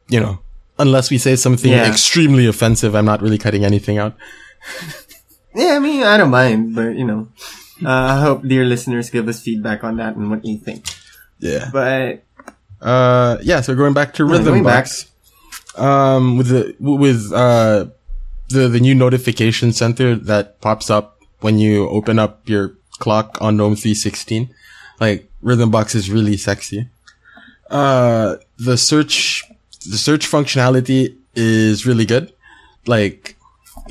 you 0.08 0.20
know, 0.20 0.40
unless 0.80 1.12
we 1.12 1.18
say 1.18 1.36
something 1.36 1.72
Yeah. 1.72 1.90
extremely 1.90 2.46
offensive, 2.48 2.96
I'm 2.96 3.06
not 3.06 3.22
really 3.22 3.38
cutting 3.38 3.66
anything 3.66 3.98
out. 3.98 4.16
Yeah, 5.56 5.76
I 5.76 5.80
mean, 5.80 6.02
I 6.02 6.18
don't 6.18 6.32
mind, 6.32 6.74
but 6.74 6.96
you 6.96 7.06
know. 7.06 7.28
Uh, 7.86 7.90
I 8.18 8.22
hope 8.22 8.42
dear 8.42 8.66
listeners 8.66 9.12
give 9.12 9.28
us 9.28 9.40
feedback 9.40 9.84
on 9.84 9.98
that 9.98 10.16
and 10.16 10.32
what 10.32 10.44
you 10.44 10.58
think. 10.58 10.86
Yeah. 11.44 11.70
But, 11.72 12.24
Uh, 12.82 13.38
yeah. 13.42 13.62
So 13.62 13.76
going 13.76 13.94
back 13.94 14.14
to 14.16 14.26
Rhythm 14.26 14.46
going 14.46 14.64
back. 14.64 14.86
Box, 14.86 15.12
um, 15.78 16.38
with 16.38 16.48
the 16.48 16.76
with 16.80 17.32
uh 17.34 17.86
the 18.50 18.68
the 18.68 18.80
new 18.80 18.96
notification 18.96 19.74
center 19.74 20.16
that 20.16 20.62
pops 20.62 20.90
up 20.90 21.20
when 21.42 21.60
you 21.60 21.90
open 21.90 22.20
up 22.20 22.48
your 22.48 22.74
clock 23.00 23.38
on 23.42 23.58
GNOME 23.58 23.76
316, 23.76 24.50
like 25.00 25.30
Rhythm 25.42 25.72
Box 25.72 25.96
is 25.96 26.10
really 26.10 26.38
sexy. 26.38 26.88
Uh, 27.70 28.36
the 28.58 28.78
search 28.78 29.44
the 29.86 29.98
search 29.98 30.30
functionality 30.30 31.16
is 31.36 31.86
really 31.86 32.06
good. 32.06 32.32
Like, 32.86 33.36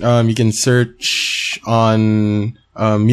um, 0.02 0.28
you 0.28 0.34
can 0.34 0.52
search 0.52 1.60
on 1.66 2.58
um, 2.76 3.06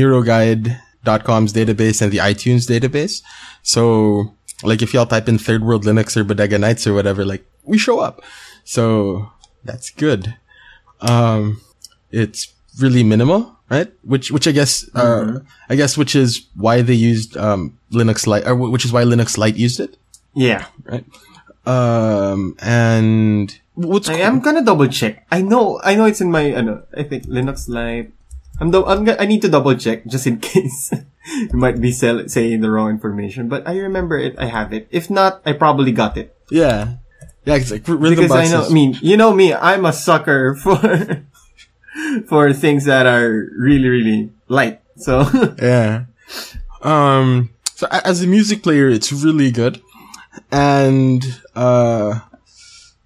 MiroGuide.com's 1.10 1.54
database 1.54 2.02
and 2.02 2.12
the 2.12 2.18
iTunes 2.18 2.70
database. 2.70 3.22
So, 3.64 4.34
like, 4.64 4.82
if 4.82 4.94
y'all 4.94 5.06
type 5.06 5.28
in 5.28 5.38
Third 5.38 5.64
World 5.64 5.84
Linux 5.84 6.16
or 6.16 6.24
Bodega 6.24 6.58
Nights 6.58 6.86
or 6.88 6.94
whatever, 6.94 7.26
like, 7.26 7.46
we 7.64 7.78
show 7.78 8.00
up. 8.00 8.22
So, 8.64 9.32
that's 9.64 9.90
good. 9.90 10.36
Um, 11.02 11.62
it's 12.12 12.54
really 12.80 13.04
minimal, 13.04 13.56
right? 13.70 13.92
Which, 14.04 14.32
which 14.32 14.48
I 14.48 14.52
guess, 14.52 14.90
uh, 14.96 15.40
I 15.70 15.76
guess, 15.76 15.98
which 15.98 16.16
is 16.16 16.48
why 16.56 16.82
they 16.82 16.94
used, 16.94 17.38
um, 17.38 17.78
Linux 17.92 18.28
Lite, 18.28 18.48
or 18.48 18.56
which 18.56 18.86
is 18.86 18.92
why 18.92 19.04
Linux 19.04 19.38
Lite 19.38 19.56
used 19.56 19.80
it, 19.80 19.98
yeah. 20.34 20.66
right? 20.84 21.06
Um, 21.66 22.56
and 22.60 23.60
what's 23.76 24.10
I 24.10 24.16
am 24.16 24.40
gonna 24.40 24.64
double 24.64 24.88
check. 24.88 25.26
I 25.32 25.42
know, 25.42 25.80
I 25.84 25.96
know 25.96 26.06
it's 26.06 26.22
in 26.22 26.32
my, 26.32 26.52
ano, 26.52 26.84
I 26.96 27.04
think 27.04 27.26
Linux 27.26 27.68
Lite. 27.70 28.12
I'm, 28.60 28.72
do- 28.72 28.86
I'm 28.86 29.08
I 29.20 29.26
need 29.26 29.42
to 29.44 29.50
double 29.50 29.74
check 29.76 30.06
just 30.06 30.28
in 30.28 30.40
case 30.44 30.92
you 30.94 31.50
might 31.54 31.80
be 31.80 31.92
sell- 31.92 32.28
saying 32.28 32.62
the 32.62 32.70
wrong 32.72 32.90
information. 32.92 33.48
But 33.50 33.68
I 33.68 33.78
remember 33.78 34.18
it. 34.18 34.36
I 34.38 34.46
have 34.46 34.74
it. 34.74 34.88
If 34.92 35.10
not, 35.10 35.42
I 35.46 35.54
probably 35.54 35.92
got 35.92 36.18
it 36.18 36.36
Yeah. 36.50 36.96
Yeah, 37.46 37.56
it's 37.56 37.72
like 37.72 37.88
rhythm 37.88 38.28
because 38.28 38.32
I 38.32 38.48
know. 38.48 38.66
I 38.66 38.70
mean, 38.70 38.98
you 39.02 39.16
know 39.18 39.34
me. 39.34 39.54
I'm 39.54 39.86
a 39.86 39.94
sucker 39.94 40.56
for 40.56 40.78
for 42.28 42.54
things 42.54 42.86
that 42.86 43.06
are 43.08 43.48
really, 43.58 43.88
really 43.88 44.32
light. 44.48 44.82
So 44.98 45.24
yeah. 45.62 46.06
Um, 46.82 47.50
so 47.76 47.88
as 47.92 48.22
a 48.22 48.28
music 48.28 48.62
player, 48.62 48.90
it's 48.90 49.12
really 49.12 49.52
good. 49.52 49.82
And, 50.52 51.24
uh, 51.56 52.20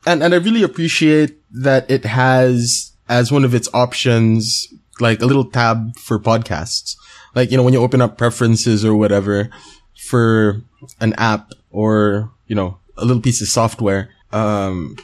and, 0.05 0.23
and 0.23 0.33
I 0.33 0.37
really 0.37 0.63
appreciate 0.63 1.37
that 1.51 1.89
it 1.89 2.05
has 2.05 2.91
as 3.07 3.31
one 3.31 3.43
of 3.45 3.53
its 3.53 3.69
options, 3.73 4.67
like 4.99 5.21
a 5.21 5.25
little 5.25 5.45
tab 5.45 5.97
for 5.97 6.19
podcasts. 6.19 6.95
Like, 7.35 7.51
you 7.51 7.57
know, 7.57 7.63
when 7.63 7.73
you 7.73 7.81
open 7.81 8.01
up 8.01 8.17
preferences 8.17 8.85
or 8.85 8.95
whatever 8.95 9.49
for 9.97 10.61
an 10.99 11.13
app 11.13 11.51
or, 11.71 12.31
you 12.47 12.55
know, 12.55 12.77
a 12.97 13.05
little 13.05 13.21
piece 13.21 13.41
of 13.41 13.47
software, 13.47 14.09
um, 14.31 14.97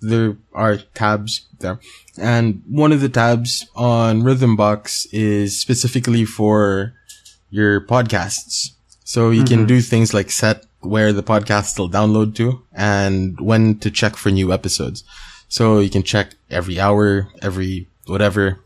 there 0.00 0.36
are 0.52 0.76
tabs 0.94 1.46
there. 1.58 1.80
And 2.16 2.62
one 2.68 2.92
of 2.92 3.00
the 3.00 3.08
tabs 3.08 3.66
on 3.74 4.22
Rhythmbox 4.22 5.08
is 5.12 5.60
specifically 5.60 6.24
for 6.24 6.94
your 7.50 7.80
podcasts. 7.80 8.70
So 9.04 9.30
you 9.30 9.42
can 9.42 9.66
do 9.66 9.80
things 9.80 10.12
like 10.12 10.30
set 10.30 10.64
where 10.80 11.12
the 11.12 11.22
podcast 11.22 11.78
will 11.78 11.90
download 11.90 12.34
to 12.36 12.62
and 12.74 13.40
when 13.40 13.78
to 13.78 13.90
check 13.90 14.16
for 14.16 14.30
new 14.30 14.52
episodes. 14.52 15.02
So 15.48 15.80
you 15.80 15.88
can 15.90 16.02
check 16.02 16.34
every 16.50 16.78
hour, 16.78 17.28
every 17.40 17.88
whatever, 18.06 18.60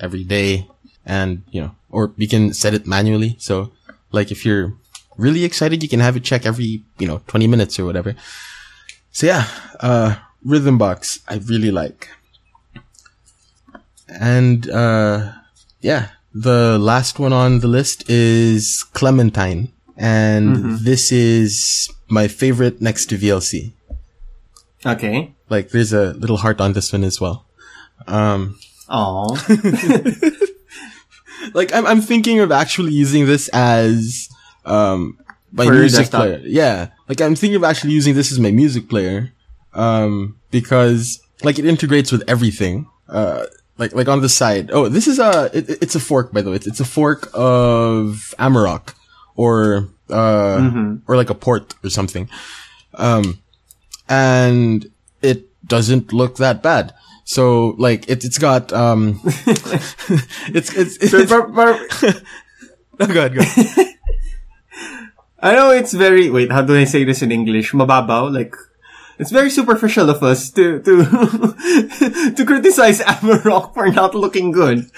every 0.00 0.24
day, 0.24 0.66
and 1.06 1.42
you 1.50 1.60
know, 1.60 1.74
or 1.90 2.12
you 2.16 2.26
can 2.28 2.52
set 2.52 2.74
it 2.74 2.86
manually. 2.86 3.36
So 3.38 3.72
like 4.12 4.30
if 4.30 4.44
you're 4.44 4.74
really 5.16 5.44
excited, 5.44 5.82
you 5.82 5.88
can 5.88 6.00
have 6.00 6.16
it 6.16 6.24
check 6.24 6.46
every, 6.46 6.82
you 6.98 7.06
know, 7.06 7.22
20 7.28 7.46
minutes 7.46 7.78
or 7.78 7.84
whatever. 7.84 8.14
So 9.12 9.26
yeah, 9.26 9.46
uh, 9.80 10.16
Rhythm 10.44 10.78
Box, 10.78 11.20
I 11.28 11.36
really 11.36 11.70
like. 11.70 12.08
And, 14.08 14.68
uh, 14.70 15.32
yeah, 15.80 16.08
the 16.34 16.78
last 16.78 17.18
one 17.18 17.32
on 17.32 17.60
the 17.60 17.68
list 17.68 18.08
is 18.08 18.84
Clementine. 18.94 19.72
And 19.96 20.78
this 20.78 21.12
is 21.12 21.90
my 22.08 22.26
favorite 22.26 22.80
next 22.80 23.06
to 23.06 23.18
VLC. 23.18 23.72
okay. 24.84 25.34
Like, 25.50 25.70
there's 25.70 25.92
a 25.92 26.14
little 26.14 26.38
heart 26.38 26.60
on 26.60 26.72
this 26.72 26.92
one 26.92 27.04
as 27.04 27.20
well. 27.20 27.44
Um, 28.06 28.58
Oh, 28.92 29.36
like 31.54 31.72
I'm, 31.72 31.86
I'm 31.86 32.00
thinking 32.00 32.40
of 32.40 32.52
actually 32.52 32.92
using 32.92 33.26
this 33.26 33.48
as 33.48 34.28
um 34.64 35.18
my 35.52 35.66
For 35.66 35.72
music 35.72 36.10
player. 36.10 36.40
Yeah, 36.44 36.88
like 37.08 37.20
I'm 37.20 37.34
thinking 37.34 37.56
of 37.56 37.64
actually 37.64 37.92
using 37.92 38.14
this 38.14 38.30
as 38.32 38.38
my 38.38 38.50
music 38.50 38.88
player, 38.88 39.32
um 39.72 40.36
because 40.50 41.20
like 41.42 41.58
it 41.58 41.64
integrates 41.64 42.12
with 42.12 42.22
everything. 42.28 42.86
Uh, 43.08 43.46
like 43.78 43.94
like 43.94 44.08
on 44.08 44.20
the 44.20 44.28
side. 44.28 44.70
Oh, 44.72 44.88
this 44.88 45.06
is 45.08 45.18
a 45.18 45.50
it, 45.52 45.70
it's 45.82 45.94
a 45.94 46.00
fork 46.00 46.32
by 46.32 46.42
the 46.42 46.50
way. 46.50 46.56
It's, 46.56 46.66
it's 46.66 46.80
a 46.80 46.84
fork 46.84 47.28
of 47.32 48.34
Amarok 48.38 48.94
or 49.36 49.88
uh 50.10 50.58
Mm-hmm. 50.58 50.96
or 51.08 51.16
like 51.16 51.30
a 51.30 51.34
port 51.34 51.74
or 51.82 51.90
something. 51.90 52.28
Um, 52.94 53.38
and 54.08 54.90
it 55.22 55.46
doesn't 55.66 56.12
look 56.12 56.36
that 56.36 56.62
bad. 56.62 56.92
So 57.30 57.76
like 57.78 58.08
it, 58.10 58.24
it's 58.24 58.38
got 58.38 58.72
um, 58.72 59.20
it's 59.24 60.74
it's, 60.74 60.96
it's 60.98 61.10
For- 61.30 61.46
for- 61.54 61.78
Oh, 63.02 63.06
go 63.06 63.20
ahead, 63.26 63.34
go 63.34 63.40
ahead. 63.40 63.86
I 65.38 65.54
know 65.54 65.70
it's 65.70 65.92
very 65.94 66.28
wait, 66.28 66.50
how 66.50 66.62
do 66.62 66.76
I 66.76 66.82
say 66.84 67.04
this 67.04 67.22
in 67.22 67.30
English? 67.30 67.70
Mababaw, 67.70 68.34
like 68.34 68.56
it's 69.20 69.30
very 69.30 69.48
superficial 69.48 70.10
of 70.10 70.24
us 70.24 70.50
to 70.58 70.82
to 70.82 71.04
to 72.34 72.44
criticize 72.44 72.98
Amarok 73.00 73.74
for 73.74 73.86
not 73.92 74.16
looking 74.16 74.50
good. 74.50 74.90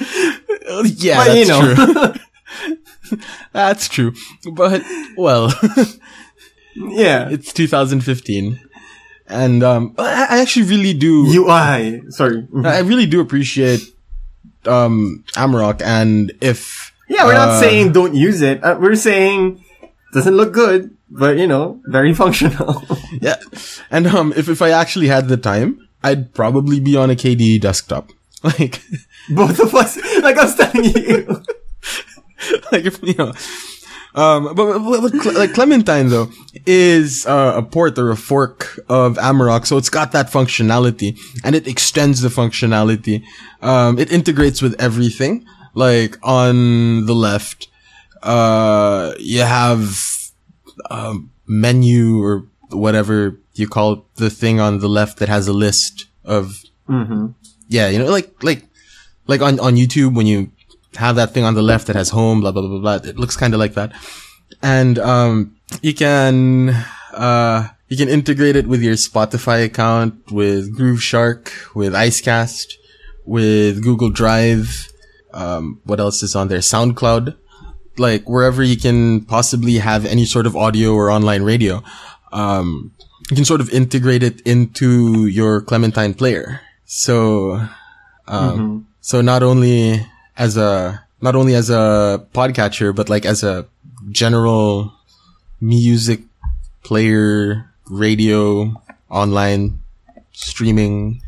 Yeah, 0.97 1.19
But 1.21 1.25
that's 1.29 1.37
you 1.37 1.47
know, 1.49 1.75
true. 1.75 3.19
That's 3.53 3.89
true. 3.89 4.13
But 4.55 4.83
well, 5.19 5.53
yeah. 6.77 7.29
it's 7.29 7.53
2015, 7.53 8.59
and 9.29 9.63
um, 9.63 9.95
I 9.99 10.41
actually 10.41 10.67
really 10.67 10.95
do. 10.95 11.27
UI, 11.27 12.03
sorry. 12.11 12.47
I 12.65 12.81
really 12.81 13.07
do 13.07 13.21
appreciate 13.21 13.81
um 14.67 15.25
Amarok, 15.35 15.83
and 15.83 16.33
if 16.41 16.93
Yeah, 17.09 17.25
we're 17.27 17.35
uh, 17.35 17.47
not 17.47 17.61
saying 17.61 17.93
don't 17.93 18.15
use 18.15 18.43
it. 18.43 18.63
Uh, 18.63 18.77
we're 18.79 18.95
saying 18.95 19.65
doesn't 20.15 20.37
look 20.37 20.53
good, 20.53 20.95
but 21.11 21.37
you 21.39 21.47
know, 21.47 21.81
very 21.87 22.15
functional. 22.23 22.83
yeah, 23.21 23.37
and 23.91 24.07
um, 24.07 24.33
if 24.37 24.49
if 24.49 24.61
I 24.63 24.71
actually 24.71 25.09
had 25.09 25.29
the 25.29 25.37
time, 25.37 25.89
I'd 26.03 26.35
probably 26.35 26.81
be 26.81 26.97
on 26.97 27.11
a 27.11 27.15
KDE 27.17 27.61
desktop. 27.61 28.11
Like, 28.43 28.83
Both 29.31 29.61
of 29.61 29.73
us, 29.73 29.97
like 30.21 30.37
I 30.37 30.45
was 30.45 30.57
telling 30.57 30.83
you. 30.83 31.27
like 32.73 32.85
if 32.85 32.99
you 33.03 33.15
know, 33.15 33.33
Um, 34.15 34.55
but, 34.55 34.79
but, 34.79 35.13
but 35.25 35.35
like 35.35 35.55
Clementine 35.55 36.09
though 36.09 36.31
is 36.67 37.27
uh, 37.27 37.55
a 37.57 37.63
port 37.63 37.99
or 37.99 38.11
a 38.11 38.17
fork 38.17 38.79
of 38.89 39.17
Amarok, 39.17 39.67
so 39.67 39.79
it's 39.79 39.89
got 39.89 40.13
that 40.13 40.31
functionality 40.31 41.19
and 41.45 41.55
it 41.55 41.67
extends 41.67 42.21
the 42.21 42.29
functionality. 42.29 43.23
Um, 43.63 43.99
it 43.99 44.13
integrates 44.13 44.61
with 44.61 44.75
everything. 44.81 45.47
Like 45.75 46.19
on 46.23 47.07
the 47.07 47.15
left, 47.15 47.69
uh, 48.23 49.15
you 49.19 49.41
have 49.41 49.97
um, 50.91 51.31
menu 51.47 52.23
or 52.23 52.45
whatever 52.71 53.39
you 53.55 53.69
call 53.69 54.07
the 54.17 54.31
thing 54.31 54.61
on 54.61 54.81
the 54.81 54.89
left 54.89 55.19
that 55.19 55.29
has 55.29 55.49
a 55.49 55.53
list 55.53 56.07
of 56.25 56.63
yeah, 57.69 57.89
you 57.89 57.99
know, 57.99 58.11
like 58.11 58.43
like 58.43 58.65
like 59.27 59.41
on 59.41 59.59
on 59.61 59.77
YouTube 59.77 60.15
when 60.15 60.27
you 60.27 60.51
have 60.97 61.17
that 61.17 61.33
thing 61.33 61.45
on 61.45 61.55
the 61.55 61.63
left 61.63 61.87
that 61.87 61.97
has 61.97 62.11
home, 62.11 62.41
blah 62.41 62.53
blah 62.53 62.63
blah 62.63 62.79
blah. 62.79 62.99
blah 62.99 63.09
it 63.11 63.19
looks 63.19 63.37
kind 63.37 63.55
of 63.55 63.61
like 63.61 63.75
that, 63.75 63.93
and 64.63 64.99
um, 64.99 65.57
you 65.81 65.95
can 65.95 66.71
uh 67.15 67.69
you 67.89 67.97
can 67.97 68.09
integrate 68.09 68.57
it 68.57 68.67
with 68.67 68.83
your 68.83 68.95
Spotify 68.95 69.65
account, 69.65 70.33
with 70.33 70.75
Groove 70.75 71.03
Shark, 71.03 71.53
with 71.75 71.93
Icecast, 71.93 72.75
with 73.27 73.83
Google 73.83 74.09
Drive. 74.09 74.89
Um, 75.35 75.81
what 75.85 76.01
else 76.01 76.23
is 76.23 76.35
on 76.35 76.49
there? 76.49 76.59
SoundCloud, 76.59 77.37
like 77.99 78.29
wherever 78.29 78.63
you 78.63 78.77
can 78.77 79.25
possibly 79.25 79.79
have 79.79 80.07
any 80.07 80.25
sort 80.25 80.47
of 80.47 80.57
audio 80.57 80.95
or 80.95 81.11
online 81.11 81.43
radio. 81.43 81.83
Um, 82.33 82.93
you 83.31 83.37
can 83.37 83.45
sort 83.45 83.61
of 83.61 83.71
integrate 83.71 84.23
it 84.23 84.41
into 84.43 85.27
your 85.27 85.61
Clementine 85.61 86.15
player. 86.15 86.61
So, 86.85 87.67
um, 88.27 88.89
so 89.01 89.21
not 89.21 89.43
only 89.43 90.07
as 90.37 90.57
a, 90.57 91.05
not 91.21 91.35
only 91.37 91.55
as 91.55 91.71
a 91.71 92.27
podcatcher, 92.35 92.95
but 92.95 93.09
like 93.09 93.25
as 93.25 93.43
a 93.43 93.67
general 94.11 94.93
music 95.61 96.21
player, 96.83 97.71
radio, 97.89 98.75
online 99.09 99.81
streaming 100.33 101.23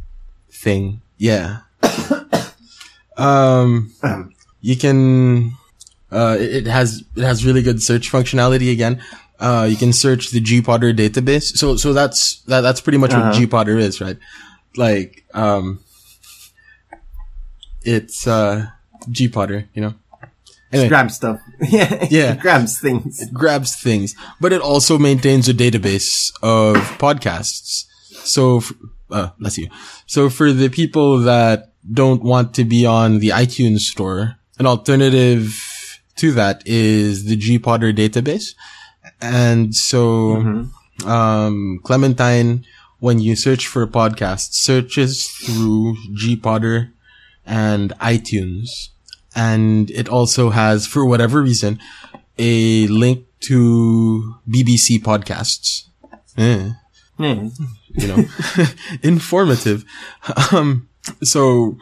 thing. 0.51 1.01
Yeah. 1.19 1.59
um, 3.17 3.93
you 4.61 4.77
can, 4.77 5.53
uh, 6.11 6.37
it, 6.39 6.55
it 6.57 6.67
has, 6.67 7.05
it 7.17 7.23
has 7.23 7.45
really 7.45 7.63
good 7.63 7.83
search 7.83 8.11
functionality 8.11 8.73
again. 8.73 9.03
Uh, 9.39 9.67
you 9.69 9.77
can 9.77 9.93
search 9.93 10.31
the 10.31 10.41
gPodder 10.41 10.97
database. 10.97 11.57
So, 11.57 11.77
so 11.77 11.93
that's, 11.93 12.41
that, 12.43 12.63
that's 12.63 12.81
pretty 12.81 12.99
much 12.99 13.13
Uh-huh. 13.13 13.31
what 13.31 13.35
gPodder 13.67 13.79
is, 13.79 14.01
right? 14.01 14.17
Like, 14.77 15.25
um, 15.35 15.81
it's, 17.83 18.27
uh, 18.27 18.67
gPodder, 19.07 19.67
you 19.75 19.83
know? 19.83 19.95
Anyway, 20.73 20.89
Grab 20.89 21.11
stuff. 21.11 21.41
yeah. 21.69 22.07
Yeah. 22.11 22.33
It 22.33 22.41
grabs 22.41 22.81
things. 22.81 23.21
It 23.21 23.33
grabs 23.33 23.77
things, 23.81 24.15
but 24.41 24.53
it 24.53 24.61
also 24.61 24.99
maintains 24.99 25.49
a 25.49 25.55
database 25.55 26.33
of 26.43 26.77
podcasts. 26.99 27.85
So, 28.25 28.59
f- 28.59 28.73
uh, 29.11 29.29
let's 29.39 29.55
see. 29.55 29.71
So 30.07 30.29
for 30.29 30.53
the 30.53 30.69
people 30.69 31.19
that 31.21 31.73
don't 31.93 32.23
want 32.25 32.55
to 32.55 32.65
be 32.65 32.85
on 32.87 33.19
the 33.21 33.29
iTunes 33.29 33.81
store, 33.81 34.37
an 34.59 34.67
alternative 34.67 36.01
to 36.17 36.33
that 36.33 36.63
is 36.67 37.25
the 37.27 37.37
gPodder 37.37 37.95
database. 37.97 38.55
And 39.21 39.75
so, 39.75 40.67
um, 41.07 41.81
Clementine, 41.85 42.65
when 42.99 43.19
you 43.21 43.37
search 43.37 43.67
for 43.67 43.83
a 43.83 43.87
podcast, 43.89 44.55
searches 44.55 45.29
through 45.29 45.97
gPodder 46.17 46.91
and 47.47 47.91
iTunes. 48.01 48.89
And 49.35 49.91
it 49.91 50.09
also 50.09 50.51
has, 50.51 50.87
for 50.87 51.05
whatever 51.05 51.43
reason, 51.43 51.79
a 52.39 52.87
link 52.89 53.27
to 53.41 54.35
BBC 54.49 55.01
podcasts. 55.03 55.85
Eh, 56.37 56.71
Yeah. 57.19 57.49
you 57.95 58.07
know, 58.09 58.25
informative. 59.03 59.85
Um, 60.53 60.89
so 61.23 61.77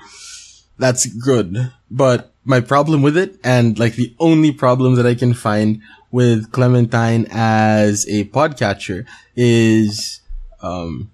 that's 0.78 1.06
good. 1.06 1.72
But 1.90 2.32
my 2.44 2.60
problem 2.60 3.02
with 3.02 3.16
it, 3.16 3.38
and 3.44 3.78
like 3.78 3.94
the 3.94 4.14
only 4.18 4.52
problem 4.52 4.94
that 4.96 5.06
I 5.06 5.14
can 5.14 5.32
find 5.34 5.80
with 6.10 6.50
Clementine 6.52 7.26
as 7.30 8.06
a 8.08 8.24
podcatcher 8.24 9.06
is, 9.36 10.20
um, 10.60 11.10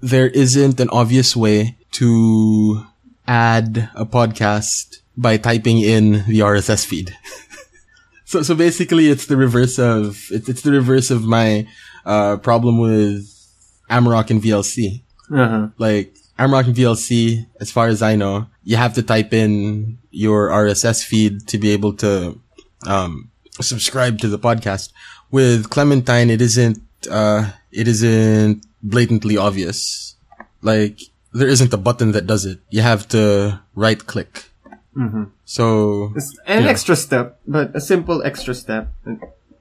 there 0.00 0.28
isn't 0.28 0.80
an 0.80 0.90
obvious 0.90 1.34
way 1.36 1.76
to 1.92 2.84
add 3.26 3.88
a 3.94 4.04
podcast 4.04 4.98
by 5.16 5.36
typing 5.36 5.78
in 5.78 6.24
the 6.26 6.40
RSS 6.40 6.86
feed. 6.86 7.16
So, 8.32 8.40
so 8.42 8.54
basically 8.54 9.10
it's 9.10 9.26
the 9.26 9.36
reverse 9.36 9.78
of, 9.78 10.24
it's, 10.30 10.48
it's 10.48 10.62
the 10.62 10.72
reverse 10.72 11.10
of 11.10 11.22
my, 11.22 11.68
uh, 12.06 12.38
problem 12.38 12.78
with 12.78 13.28
Amarok 13.90 14.30
and 14.30 14.40
VLC. 14.40 15.02
Uh-huh. 15.30 15.68
Like, 15.76 16.16
Amarok 16.38 16.68
and 16.68 16.74
VLC, 16.74 17.44
as 17.60 17.70
far 17.70 17.88
as 17.88 18.00
I 18.00 18.16
know, 18.16 18.46
you 18.64 18.78
have 18.78 18.94
to 18.94 19.02
type 19.02 19.34
in 19.34 19.98
your 20.10 20.48
RSS 20.48 21.04
feed 21.04 21.46
to 21.48 21.58
be 21.58 21.72
able 21.72 21.92
to, 21.96 22.40
um, 22.86 23.30
subscribe 23.60 24.18
to 24.20 24.28
the 24.28 24.38
podcast. 24.38 24.92
With 25.30 25.68
Clementine, 25.68 26.30
it 26.30 26.40
isn't, 26.40 26.78
uh, 27.10 27.50
it 27.70 27.86
isn't 27.86 28.64
blatantly 28.82 29.36
obvious. 29.36 30.16
Like, 30.62 31.00
there 31.34 31.48
isn't 31.48 31.74
a 31.74 31.76
button 31.76 32.12
that 32.12 32.26
does 32.26 32.46
it. 32.46 32.60
You 32.70 32.80
have 32.80 33.06
to 33.08 33.60
right 33.74 34.06
click. 34.06 34.51
So, 35.44 36.12
It's 36.16 36.36
an 36.46 36.64
Yeah. 36.64 36.70
extra 36.70 36.96
step, 36.96 37.40
but 37.46 37.74
a 37.74 37.80
simple 37.80 38.22
extra 38.22 38.54
step. 38.54 38.92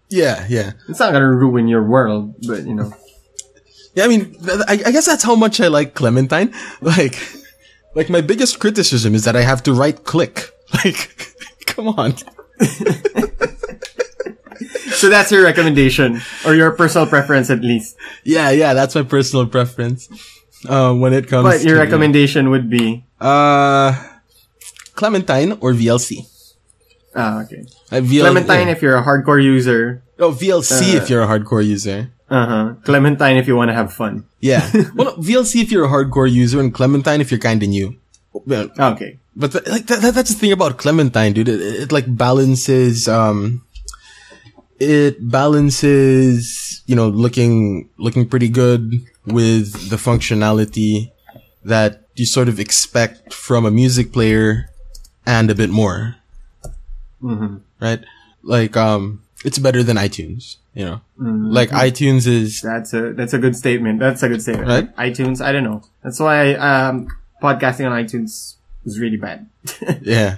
yeah, 0.09 0.45
yeah. 0.49 0.71
It's 0.89 0.99
not 0.99 1.13
gonna 1.13 1.31
ruin 1.31 1.67
your 1.67 1.83
world, 1.83 2.35
but 2.47 2.65
you 2.67 2.75
know. 2.75 2.91
Yeah, 3.95 4.05
I 4.05 4.07
mean, 4.07 4.35
I, 4.67 4.79
I 4.87 4.91
guess 4.91 5.05
that's 5.05 5.23
how 5.23 5.35
much 5.35 5.59
I 5.59 5.67
like 5.67 5.93
Clementine. 5.95 6.53
Like, 6.81 7.15
like 7.95 8.09
my 8.09 8.21
biggest 8.21 8.59
criticism 8.59 9.15
is 9.15 9.23
that 9.25 9.35
I 9.35 9.41
have 9.41 9.63
to 9.63 9.73
right 9.73 9.95
click. 10.03 10.51
Like, 10.83 11.27
come 11.67 11.89
on. 11.99 12.15
So 14.95 15.09
that's 15.09 15.31
your 15.31 15.43
recommendation, 15.43 16.21
or 16.45 16.53
your 16.55 16.71
personal 16.71 17.07
preference 17.07 17.49
at 17.49 17.59
least. 17.61 17.97
Yeah, 18.23 18.51
yeah, 18.51 18.73
that's 18.73 18.93
my 18.95 19.03
personal 19.03 19.47
preference. 19.47 20.07
Uh, 20.67 20.93
when 20.93 21.11
it 21.11 21.27
comes 21.27 21.43
But 21.43 21.63
your 21.65 21.75
to, 21.75 21.81
recommendation 21.81 22.51
would 22.51 22.69
be, 22.69 23.03
uh, 23.19 23.97
Clementine 25.01 25.57
or 25.61 25.73
VLC. 25.73 26.29
ah, 27.15 27.41
okay. 27.41 27.65
Uh, 27.91 28.05
VL, 28.05 28.21
Clementine 28.21 28.67
yeah. 28.67 28.73
if 28.75 28.79
you're 28.83 28.97
a 28.97 29.03
hardcore 29.03 29.41
user. 29.41 30.03
Oh, 30.19 30.29
VLC 30.31 30.93
Uh, 30.93 30.97
if 31.01 31.09
you're 31.09 31.23
a 31.23 31.27
hardcore 31.27 31.65
user. 31.65 32.11
Uh 32.29 32.45
huh. 32.45 32.65
Clementine 32.85 33.37
if 33.41 33.47
you 33.49 33.55
want 33.57 33.69
to 33.69 33.73
have 33.73 33.91
fun. 33.91 34.25
Yeah. 34.39 34.61
well, 34.95 35.07
no, 35.09 35.13
VLC 35.17 35.63
if 35.65 35.71
you're 35.71 35.85
a 35.85 35.89
hardcore 35.89 36.29
user 36.31 36.59
and 36.59 36.71
Clementine 36.71 37.19
if 37.19 37.31
you're 37.31 37.39
kind 37.49 37.63
of 37.63 37.69
new. 37.69 37.97
Well, 38.31 38.69
Okay. 38.93 39.17
But 39.35 39.53
th- 39.53 39.67
like 39.67 39.85
that, 39.87 40.01
that, 40.03 40.13
that's 40.13 40.29
the 40.33 40.37
thing 40.39 40.51
about 40.51 40.77
Clementine, 40.77 41.33
dude. 41.33 41.49
It, 41.49 41.61
it 41.83 41.91
like 41.91 42.05
balances, 42.07 43.07
um, 43.07 43.63
it 44.79 45.17
balances, 45.29 46.83
you 46.85 46.95
know, 46.95 47.09
looking 47.09 47.89
looking 47.97 48.27
pretty 48.29 48.49
good 48.49 48.91
with 49.25 49.89
the 49.89 49.95
functionality 49.97 51.11
that 51.63 52.07
you 52.15 52.25
sort 52.25 52.49
of 52.49 52.59
expect 52.59 53.33
from 53.33 53.65
a 53.65 53.71
music 53.71 54.11
player, 54.11 54.70
and 55.25 55.49
a 55.51 55.55
bit 55.55 55.69
more. 55.69 56.15
Right? 57.21 58.03
Like, 58.43 58.75
um, 58.77 59.23
it's 59.45 59.59
better 59.59 59.83
than 59.83 59.97
iTunes. 59.97 60.57
You 60.73 60.85
know, 60.85 61.01
like 61.51 61.69
iTunes 61.71 62.27
is 62.27 62.61
That's 62.61 62.93
a 62.93 63.11
that's 63.11 63.33
a 63.33 63.37
good 63.37 63.57
statement. 63.57 63.99
That's 63.99 64.23
a 64.23 64.29
good 64.29 64.41
statement. 64.41 64.69
Right? 64.69 64.95
iTunes, 64.95 65.43
I 65.43 65.51
don't 65.51 65.65
know. 65.65 65.83
That's 66.01 66.17
why 66.19 66.53
um 66.55 67.07
podcasting 67.43 67.91
on 67.91 67.91
iTunes 67.91 68.55
is 68.85 68.97
really 68.97 69.17
bad. 69.17 69.49
yeah. 70.01 70.37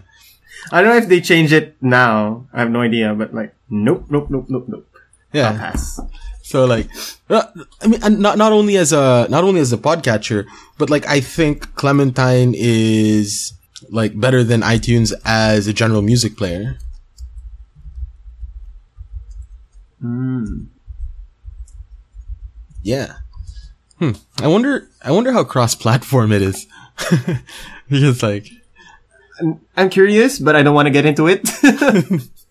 I 0.71 0.81
don't 0.81 0.89
know 0.89 0.97
if 0.97 1.07
they 1.07 1.21
change 1.21 1.53
it 1.53 1.75
now. 1.81 2.47
I 2.51 2.61
have 2.61 2.71
no 2.71 2.81
idea, 2.81 3.13
but 3.13 3.31
like, 3.31 3.53
nope, 3.69 4.05
nope, 4.09 4.31
nope, 4.31 4.45
nope, 4.49 4.65
nope. 4.67 4.87
I'll 5.35 5.39
Yeah. 5.39 5.51
pass. 5.57 5.99
So 6.41 6.65
like, 6.65 6.89
uh, 7.29 7.43
I 7.81 7.87
mean, 7.87 7.99
not 8.19 8.39
not 8.39 8.51
only 8.51 8.77
as 8.77 8.91
a 8.91 9.27
not 9.29 9.43
only 9.43 9.61
as 9.61 9.71
a 9.71 9.77
podcatcher, 9.77 10.45
but 10.79 10.89
like 10.89 11.05
I 11.05 11.19
think 11.21 11.75
Clementine 11.75 12.55
is 12.57 13.53
like 13.89 14.19
better 14.19 14.43
than 14.43 14.61
iTunes 14.61 15.13
as 15.25 15.67
a 15.67 15.73
general 15.73 16.01
music 16.01 16.37
player. 16.37 16.77
Yeah. 22.83 23.13
Hmm. 23.99 24.11
I 24.41 24.47
wonder. 24.47 24.89
I 25.03 25.11
wonder 25.11 25.31
how 25.31 25.43
cross-platform 25.43 26.31
it 26.31 26.41
is. 26.41 26.67
because 27.89 28.21
like, 28.21 28.47
I'm 29.75 29.89
curious, 29.89 30.39
but 30.39 30.55
I 30.55 30.63
don't 30.63 30.75
want 30.75 30.87
to 30.87 30.91
get 30.91 31.05
into 31.05 31.27
it. 31.27 31.49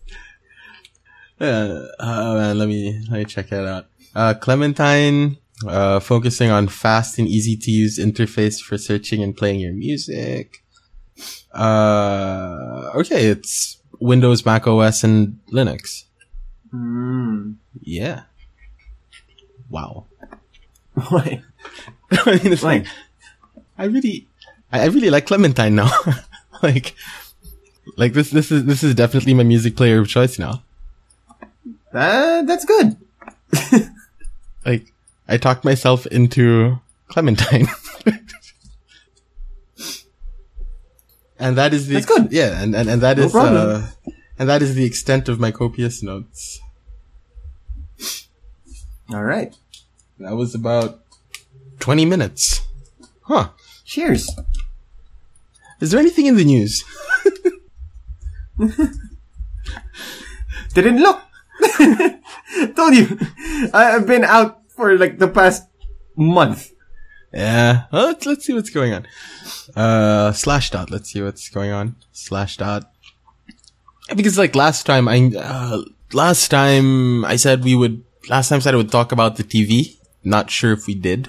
Uh, 1.40 1.88
uh, 1.98 2.34
man, 2.34 2.56
let 2.56 2.68
me 2.68 3.04
let 3.10 3.18
me 3.18 3.24
check 3.24 3.48
that 3.48 3.66
out. 3.66 3.86
Uh, 4.14 4.32
Clementine, 4.32 5.38
uh, 5.66 5.98
focusing 5.98 6.52
on 6.52 6.68
fast 6.68 7.18
and 7.18 7.26
easy 7.26 7.56
to 7.56 7.68
use 7.68 7.98
interface 7.98 8.60
for 8.62 8.78
searching 8.78 9.24
and 9.24 9.36
playing 9.36 9.58
your 9.58 9.72
music. 9.72 10.61
Uh, 11.52 12.90
okay, 12.94 13.26
it's 13.26 13.78
Windows, 14.00 14.44
Mac 14.44 14.66
OS, 14.66 15.04
and 15.04 15.38
Linux. 15.50 16.04
Hmm. 16.70 17.52
Yeah. 17.80 18.22
Wow. 19.70 20.06
Why? 21.08 21.42
I 22.10 22.38
mean, 22.42 22.52
it's 22.52 22.62
like, 22.62 22.86
I 23.78 23.84
really, 23.84 24.26
I 24.70 24.82
I 24.82 24.86
really 24.86 25.10
like 25.10 25.26
Clementine 25.26 25.74
now. 25.74 25.90
like, 26.62 26.94
like 27.96 28.12
this, 28.12 28.30
this 28.30 28.50
is, 28.50 28.64
this 28.64 28.82
is 28.82 28.94
definitely 28.94 29.34
my 29.34 29.42
music 29.44 29.76
player 29.76 30.00
of 30.00 30.08
choice 30.08 30.38
now. 30.38 30.62
Uh, 31.92 32.42
that's 32.42 32.64
good. 32.64 32.96
Like, 34.64 34.92
I 35.28 35.36
talked 35.36 35.64
myself 35.64 36.06
into 36.06 36.80
Clementine. 37.08 37.68
And 41.42 41.58
that 41.58 41.74
is 41.74 41.88
the, 41.88 41.94
That's 41.94 42.06
good. 42.06 42.32
yeah, 42.32 42.62
and, 42.62 42.74
and, 42.74 42.88
and 42.88 43.02
that 43.02 43.18
No 43.18 43.24
is, 43.24 43.34
uh, 43.34 43.88
and 44.38 44.48
that 44.48 44.62
is 44.62 44.74
the 44.74 44.84
extent 44.84 45.28
of 45.28 45.40
my 45.40 45.50
copious 45.50 46.02
notes. 46.02 46.60
All 49.12 49.24
right. 49.24 49.54
That 50.18 50.36
was 50.36 50.54
about 50.54 51.00
20 51.80 52.04
minutes. 52.06 52.62
Huh. 53.22 53.48
Cheers. 53.84 54.30
Is 55.80 55.90
there 55.90 56.00
anything 56.00 56.26
in 56.26 56.36
the 56.36 56.44
news? 56.44 56.84
Didn't 60.74 61.02
look. 61.02 61.20
Told 62.76 62.94
you. 62.94 63.18
I've 63.74 64.06
been 64.06 64.24
out 64.24 64.62
for 64.70 64.96
like 64.96 65.18
the 65.18 65.28
past 65.28 65.64
month. 66.16 66.71
Yeah. 67.32 67.84
Well, 67.92 68.06
let's, 68.06 68.26
let's 68.26 68.44
see 68.44 68.52
what's 68.52 68.70
going 68.70 68.92
on. 68.92 69.06
Uh, 69.74 70.32
slash 70.32 70.70
dot. 70.70 70.90
Let's 70.90 71.10
see 71.10 71.22
what's 71.22 71.48
going 71.48 71.70
on. 71.70 71.96
Slash 72.12 72.56
dot. 72.58 72.92
Because 74.14 74.36
like 74.36 74.54
last 74.54 74.84
time, 74.84 75.08
I, 75.08 75.32
uh, 75.36 75.82
last 76.12 76.48
time 76.48 77.24
I 77.24 77.36
said 77.36 77.64
we 77.64 77.74
would, 77.74 78.04
last 78.28 78.48
time 78.50 78.58
I 78.58 78.60
said 78.60 78.74
I 78.74 78.76
would 78.76 78.92
talk 78.92 79.12
about 79.12 79.36
the 79.36 79.44
TV. 79.44 79.96
Not 80.24 80.50
sure 80.50 80.72
if 80.72 80.86
we 80.86 80.94
did. 80.94 81.26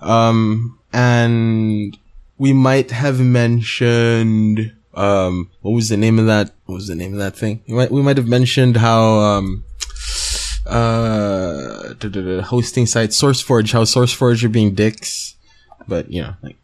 Um, 0.00 0.78
and 0.92 1.96
we 2.36 2.52
might 2.52 2.90
have 2.90 3.20
mentioned, 3.20 4.74
um, 4.94 5.50
what 5.62 5.72
was 5.72 5.88
the 5.88 5.96
name 5.96 6.18
of 6.18 6.26
that? 6.26 6.52
What 6.66 6.74
was 6.76 6.88
the 6.88 6.94
name 6.94 7.12
of 7.12 7.18
that 7.18 7.36
thing? 7.36 7.62
We 7.66 7.74
might, 7.74 7.90
we 7.90 8.02
might 8.02 8.16
have 8.16 8.28
mentioned 8.28 8.76
how, 8.76 9.18
um, 9.20 9.64
uh, 10.66 11.94
hosting 12.44 12.86
site 12.86 13.10
SourceForge, 13.10 13.72
how 13.72 13.82
SourceForge 13.84 14.44
are 14.44 14.48
being 14.48 14.74
dicks, 14.74 15.34
but 15.86 16.10
you 16.10 16.22
know, 16.22 16.34
like, 16.42 16.56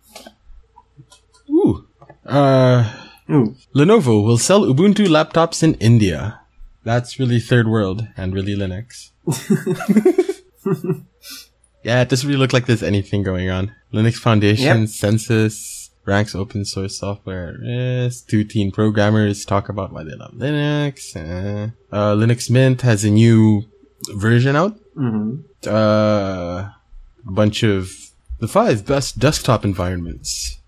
ooh, 1.51 1.87
uh, 2.27 2.93
Ooh. 3.31 3.55
Lenovo 3.75 4.25
will 4.25 4.39
sell 4.39 4.63
Ubuntu 4.63 5.07
laptops 5.07 5.63
in 5.63 5.75
India. 5.75 6.41
That's 6.83 7.19
really 7.19 7.41
third 7.41 7.69
world 7.69 8.07
and 8.17 8.33
really 8.35 8.57
Linux. 8.57 9.11
yeah, 11.85 12.03
it 12.03 12.09
doesn't 12.09 12.27
really 12.29 12.39
look 12.41 12.53
like 12.53 12.67
there's 12.67 12.83
anything 12.83 13.23
going 13.23 13.51
on. 13.51 13.75
Linux 13.93 14.15
Foundation, 14.15 14.81
Yep. 14.81 14.89
census, 14.89 15.91
ranks 16.07 16.35
open 16.35 16.65
source 16.65 16.99
software 16.99 17.57
risk. 17.61 18.29
Two 18.29 18.45
teen 18.45 18.71
programmers 18.73 19.45
talk 19.45 19.69
about 19.69 19.93
why 19.93 20.05
they 20.05 20.15
love 20.15 20.33
Linux. 20.33 21.15
Uh, 21.15 21.71
uh, 21.95 22.15
Linux 22.15 22.51
Mint 22.51 22.81
has 22.83 23.05
a 23.05 23.11
new 23.11 23.65
version 24.15 24.57
out. 24.57 24.79
Mm-hmm. 24.97 25.69
Uh, 25.69 26.71
a 26.71 26.75
bunch 27.25 27.63
of 27.63 27.91
the 28.39 28.49
five 28.49 28.87
best 28.87 29.19
desktop 29.19 29.65
environments 29.65 30.59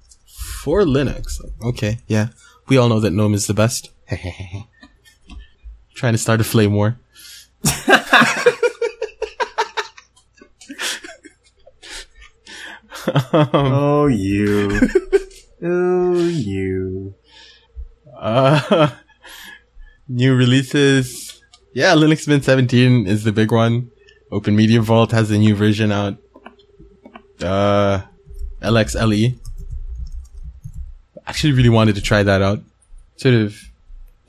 for 0.63 0.83
Linux. 0.83 1.41
Okay, 1.63 1.99
yeah. 2.07 2.29
We 2.69 2.77
all 2.77 2.89
know 2.89 3.01
that 3.01 3.13
GNOME 3.13 3.35
is 3.35 3.47
the 3.47 3.55
best. 3.55 3.91
Trying 5.95 6.13
to 6.13 6.19
start 6.19 6.41
a 6.41 6.45
flame 6.45 6.75
war. 6.75 6.99
Oh, 13.35 14.07
you. 14.07 14.81
oh, 15.63 16.15
you. 16.15 17.15
Uh, 18.17 18.91
new 20.09 20.35
releases. 20.35 21.22
Yeah, 21.75 21.95
Linux 21.95 22.29
Mint 22.29 22.45
17 22.45 23.07
is 23.07 23.25
the 23.25 23.33
big 23.33 23.51
one. 23.51 23.91
Open 24.31 24.57
Media 24.57 24.81
Vault 24.81 25.13
has 25.13 25.31
a 25.31 25.39
new 25.39 25.55
version 25.55 25.91
out. 25.93 26.17
Uh, 27.41 28.03
LXLE. 28.61 29.39
Actually 31.27 31.53
really 31.53 31.69
wanted 31.69 31.95
to 31.95 32.03
try 32.03 32.23
that 32.23 32.43
out. 32.43 32.61
Sort 33.17 33.35
of 33.35 33.57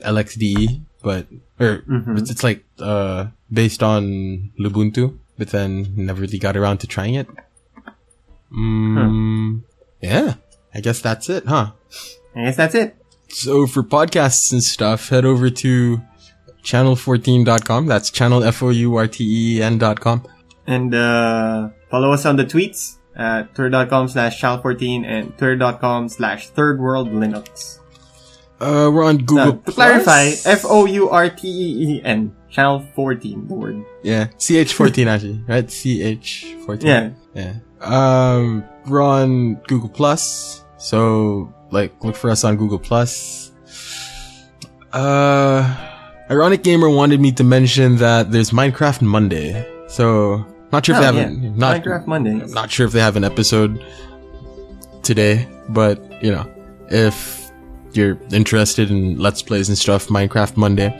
LXDE, 0.00 0.82
but, 1.02 1.26
or, 1.60 1.82
it's, 1.88 2.30
it's 2.30 2.44
like, 2.44 2.64
uh, 2.78 3.26
based 3.52 3.82
on 3.82 4.50
Lubuntu, 4.58 5.18
but 5.36 5.50
then 5.50 5.92
never 5.96 6.22
really 6.22 6.38
got 6.38 6.56
around 6.56 6.78
to 6.78 6.86
trying 6.86 7.14
it. 7.14 7.28
Mm, 8.52 9.62
yeah. 10.00 10.34
I 10.74 10.80
guess 10.80 11.00
that's 11.00 11.28
it, 11.28 11.46
huh? 11.46 11.72
I 12.34 12.44
guess 12.44 12.56
that's 12.56 12.74
it. 12.74 12.96
So 13.28 13.66
for 13.66 13.82
podcasts 13.82 14.52
and 14.52 14.62
stuff, 14.62 15.08
head 15.08 15.24
over 15.24 15.50
to 15.50 16.00
channel14.com. 16.64 17.86
That's 17.86 18.10
channel 18.10 18.42
F-O-U-R-T-E-N 18.42 19.78
dot 19.78 20.00
com. 20.00 20.24
And, 20.66 20.94
uh, 20.94 21.68
follow 21.90 22.12
us 22.12 22.24
on 22.26 22.36
the 22.36 22.44
tweets 22.44 22.96
at 23.14 23.54
twitter.com 23.54 24.08
slash 24.08 24.40
chal14 24.40 25.04
and 25.04 25.36
twitter.com 25.38 26.08
slash 26.08 26.48
third 26.48 26.80
world 26.80 27.08
Linux. 27.10 27.78
Uh, 28.60 28.90
we're 28.92 29.04
on 29.04 29.18
Google 29.18 29.36
Now, 29.36 29.50
to 29.52 29.72
clarify, 29.72 30.32
F-O-U-R-T-E-E-N. 30.44 32.34
Channel 32.50 32.86
14, 32.94 33.48
the 33.48 33.54
word. 33.54 33.84
Yeah, 34.04 34.26
CH14 34.38 35.06
actually, 35.08 35.44
right? 35.48 35.66
CH14. 35.66 36.82
Yeah. 36.84 37.10
Yeah. 37.34 37.54
Um, 37.80 38.64
we're 38.86 39.02
on 39.02 39.54
Google 39.66 39.88
Plus. 39.88 40.64
So, 40.78 41.52
like, 41.72 42.02
look 42.04 42.14
for 42.14 42.30
us 42.30 42.44
on 42.44 42.56
Google 42.56 42.78
Plus. 42.78 43.50
Uh, 44.92 45.93
Ironic 46.30 46.62
Gamer 46.62 46.88
wanted 46.88 47.20
me 47.20 47.32
to 47.32 47.44
mention 47.44 47.96
that 47.96 48.30
there's 48.32 48.50
Minecraft 48.50 49.02
Monday. 49.02 49.66
So, 49.88 50.44
not 50.72 50.86
sure 50.86 50.94
if 50.96 51.02
Oh, 51.02 51.12
they 51.12 51.18
yeah. 51.18 51.24
have 51.24 51.32
an, 51.32 51.58
not, 51.58 51.82
Minecraft 51.82 52.06
Mondays. 52.06 52.54
not 52.54 52.70
sure 52.70 52.86
if 52.86 52.92
they 52.92 53.00
have 53.00 53.16
an 53.16 53.24
episode 53.24 53.84
today, 55.02 55.46
but, 55.68 56.00
you 56.22 56.32
know, 56.32 56.46
if 56.88 57.50
you're 57.92 58.18
interested 58.32 58.90
in 58.90 59.18
Let's 59.18 59.42
Plays 59.42 59.68
and 59.68 59.76
stuff, 59.76 60.08
Minecraft 60.08 60.56
Monday. 60.56 60.90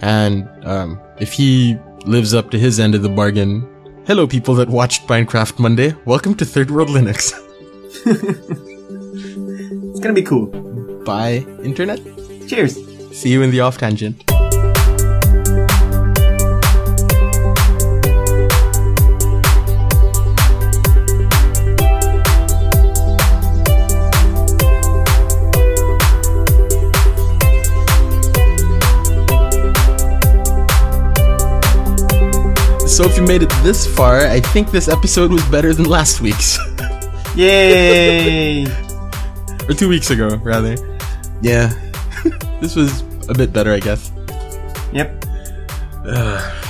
And, 0.00 0.48
um, 0.66 1.00
if 1.20 1.32
he 1.32 1.78
lives 2.04 2.34
up 2.34 2.50
to 2.50 2.58
his 2.58 2.80
end 2.80 2.94
of 2.96 3.02
the 3.02 3.08
bargain, 3.08 3.66
hello 4.08 4.26
people 4.26 4.54
that 4.56 4.68
watched 4.68 5.06
Minecraft 5.06 5.58
Monday. 5.60 5.94
Welcome 6.04 6.34
to 6.36 6.44
Third 6.44 6.70
World 6.70 6.88
Linux. 6.88 7.32
It's 9.94 10.00
gonna 10.00 10.12
be 10.14 10.22
cool. 10.22 10.46
Bye, 11.06 11.46
Internet. 11.62 12.00
Cheers. 12.48 12.76
See 13.16 13.30
you 13.30 13.40
in 13.42 13.50
the 13.52 13.60
off 13.60 13.78
tangent. 13.78 14.30
So 32.94 33.02
if 33.02 33.16
you 33.16 33.24
made 33.24 33.42
it 33.42 33.50
this 33.64 33.92
far, 33.92 34.20
I 34.20 34.38
think 34.38 34.70
this 34.70 34.86
episode 34.86 35.32
was 35.32 35.42
better 35.46 35.74
than 35.74 35.86
last 35.86 36.20
week's. 36.20 36.60
Yay! 37.34 38.66
or 39.66 39.74
two 39.74 39.88
weeks 39.88 40.10
ago, 40.10 40.36
rather. 40.36 40.76
Yeah. 41.42 41.74
this 42.60 42.76
was 42.76 43.02
a 43.28 43.34
bit 43.34 43.52
better, 43.52 43.72
I 43.72 43.80
guess. 43.80 44.12
yep. 44.92 45.10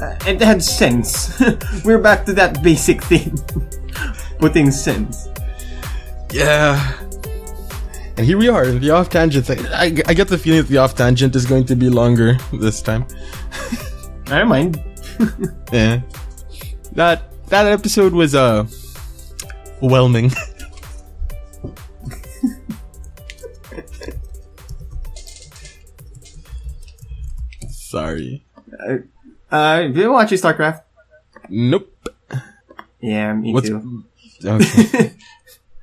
Uh, 0.00 0.16
it 0.28 0.40
had 0.40 0.62
sense. 0.62 1.42
We're 1.84 1.98
back 1.98 2.24
to 2.26 2.32
that 2.34 2.62
basic 2.62 3.02
thing. 3.02 3.36
Putting 4.38 4.70
sense. 4.70 5.26
Yeah. 6.30 6.78
And 8.16 8.24
here 8.24 8.38
we 8.38 8.48
are, 8.48 8.70
the 8.70 8.90
off 8.90 9.10
tangent. 9.10 9.50
I, 9.50 9.86
I 10.06 10.14
get 10.14 10.28
the 10.28 10.38
feeling 10.38 10.60
that 10.60 10.68
the 10.68 10.78
off 10.78 10.94
tangent 10.94 11.34
is 11.34 11.46
going 11.46 11.64
to 11.64 11.74
be 11.74 11.90
longer 11.90 12.38
this 12.52 12.80
time. 12.80 13.08
I 14.28 14.38
don't 14.38 14.46
mind. 14.46 14.80
Yeah. 15.72 16.00
That 16.92 17.22
that 17.48 17.66
episode 17.66 18.12
was 18.12 18.34
uh 18.34 18.64
whelming. 19.80 20.30
Sorry. 27.68 28.44
Uh, 29.50 29.80
did 29.82 29.96
you 29.96 30.12
watch 30.12 30.30
StarCraft? 30.30 30.82
Nope. 31.48 31.94
Yeah, 33.00 33.32
me 33.34 33.52
What's 33.54 33.68
too. 33.68 34.04
okay. 34.44 35.12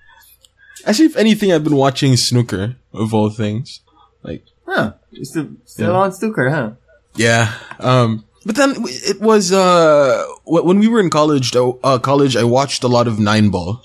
Actually, 0.86 1.06
if 1.06 1.16
anything, 1.16 1.52
I've 1.52 1.64
been 1.64 1.76
watching 1.76 2.16
snooker 2.16 2.76
of 2.94 3.14
all 3.14 3.30
things. 3.30 3.82
Like, 4.22 4.46
Huh. 4.68 4.94
You're 5.12 5.26
still, 5.26 5.50
still 5.66 5.92
Yeah. 5.92 5.98
on 5.98 6.12
snooker, 6.12 6.50
huh? 6.50 6.72
Yeah. 7.16 7.54
Um, 7.80 8.25
but 8.46 8.56
then 8.56 8.76
it 8.86 9.20
was, 9.20 9.52
uh, 9.52 10.26
when 10.46 10.80
we 10.80 10.88
were 10.88 11.00
in 11.00 11.10
college, 11.10 11.52
though, 11.52 11.80
uh, 11.84 11.98
college, 11.98 12.36
I 12.36 12.44
watched 12.44 12.84
a 12.84 12.88
lot 12.88 13.08
of 13.08 13.20
nine 13.20 13.50
ball, 13.50 13.82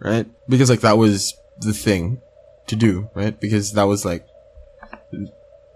right? 0.00 0.26
Because 0.48 0.68
like 0.68 0.80
that 0.80 0.98
was 0.98 1.34
the 1.60 1.72
thing 1.72 2.20
to 2.66 2.76
do, 2.76 3.08
right? 3.14 3.38
Because 3.38 3.72
that 3.72 3.84
was 3.84 4.04
like 4.04 4.26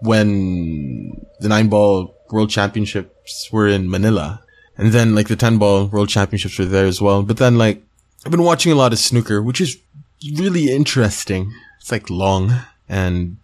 when 0.01 1.25
the 1.39 1.47
nine 1.49 1.69
ball 1.69 2.15
world 2.31 2.49
championships 2.49 3.49
were 3.51 3.67
in 3.67 3.89
Manila. 3.89 4.43
And 4.77 4.91
then 4.91 5.15
like 5.15 5.27
the 5.27 5.35
10 5.35 5.57
ball 5.57 5.87
world 5.87 6.09
championships 6.09 6.59
were 6.59 6.65
there 6.65 6.85
as 6.85 7.01
well. 7.01 7.23
But 7.23 7.37
then 7.37 7.57
like 7.57 7.81
I've 8.25 8.31
been 8.31 8.43
watching 8.43 8.71
a 8.71 8.75
lot 8.75 8.93
of 8.93 8.99
snooker, 8.99 9.41
which 9.41 9.61
is 9.61 9.77
really 10.35 10.71
interesting. 10.71 11.53
It's 11.79 11.91
like 11.91 12.09
long 12.09 12.53
and 12.87 13.37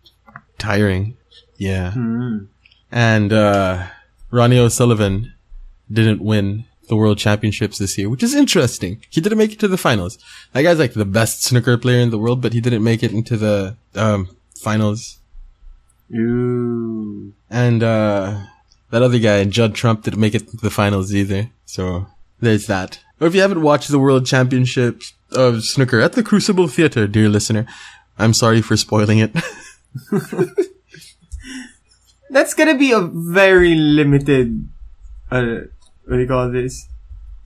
tiring. 0.58 1.18
Yeah. 1.58 1.92
Hmm. 1.92 2.46
And, 2.92 3.34
uh, 3.34 3.88
Ronnie 4.34 4.58
O'Sullivan 4.58 5.32
didn't 5.92 6.20
win 6.20 6.66
the 6.90 6.96
world 6.96 7.20
championships 7.20 7.78
this 7.78 8.00
year, 8.00 8.10
which 8.10 8.24
is 8.24 8.34
interesting. 8.34 9.00
He 9.12 9.22
didn't 9.22 9.38
make 9.38 9.54
it 9.54 9.60
to 9.60 9.68
the 9.68 9.78
finals. 9.78 10.18
That 10.54 10.64
guy's 10.64 10.80
like 10.80 10.94
the 10.94 11.06
best 11.06 11.44
snooker 11.44 11.78
player 11.78 12.00
in 12.00 12.10
the 12.10 12.18
world, 12.18 12.42
but 12.42 12.52
he 12.52 12.60
didn't 12.60 12.84
make 12.84 13.04
it 13.04 13.12
into 13.12 13.38
the, 13.38 13.78
um, 13.94 14.36
finals. 14.60 15.20
Ooh. 16.12 17.34
And, 17.52 17.84
uh, 17.84 18.40
that 18.90 19.04
other 19.04 19.20
guy, 19.20 19.44
Judd 19.44 19.76
Trump, 19.76 20.02
didn't 20.02 20.20
make 20.20 20.34
it 20.34 20.50
to 20.50 20.58
the 20.58 20.72
finals 20.72 21.14
either. 21.14 21.52
So 21.66 22.08
there's 22.40 22.66
that. 22.66 23.02
Or 23.22 23.28
if 23.28 23.36
you 23.36 23.42
haven't 23.42 23.62
watched 23.62 23.90
the 23.90 24.00
world 24.00 24.26
championships 24.26 25.14
of 25.32 25.64
snooker 25.64 26.00
at 26.00 26.14
the 26.14 26.24
Crucible 26.24 26.68
Theater, 26.68 27.06
dear 27.06 27.30
listener, 27.30 27.68
I'm 28.18 28.34
sorry 28.34 28.64
for 28.64 28.78
spoiling 28.78 29.20
it. 29.20 29.36
That's 32.34 32.56
gonna 32.56 32.76
be 32.76 32.92
a 32.92 33.00
very 33.00 33.76
limited, 33.76 34.68
uh, 35.30 35.70
what 36.06 36.16
do 36.16 36.20
you 36.20 36.28
call 36.28 36.50
this? 36.50 36.90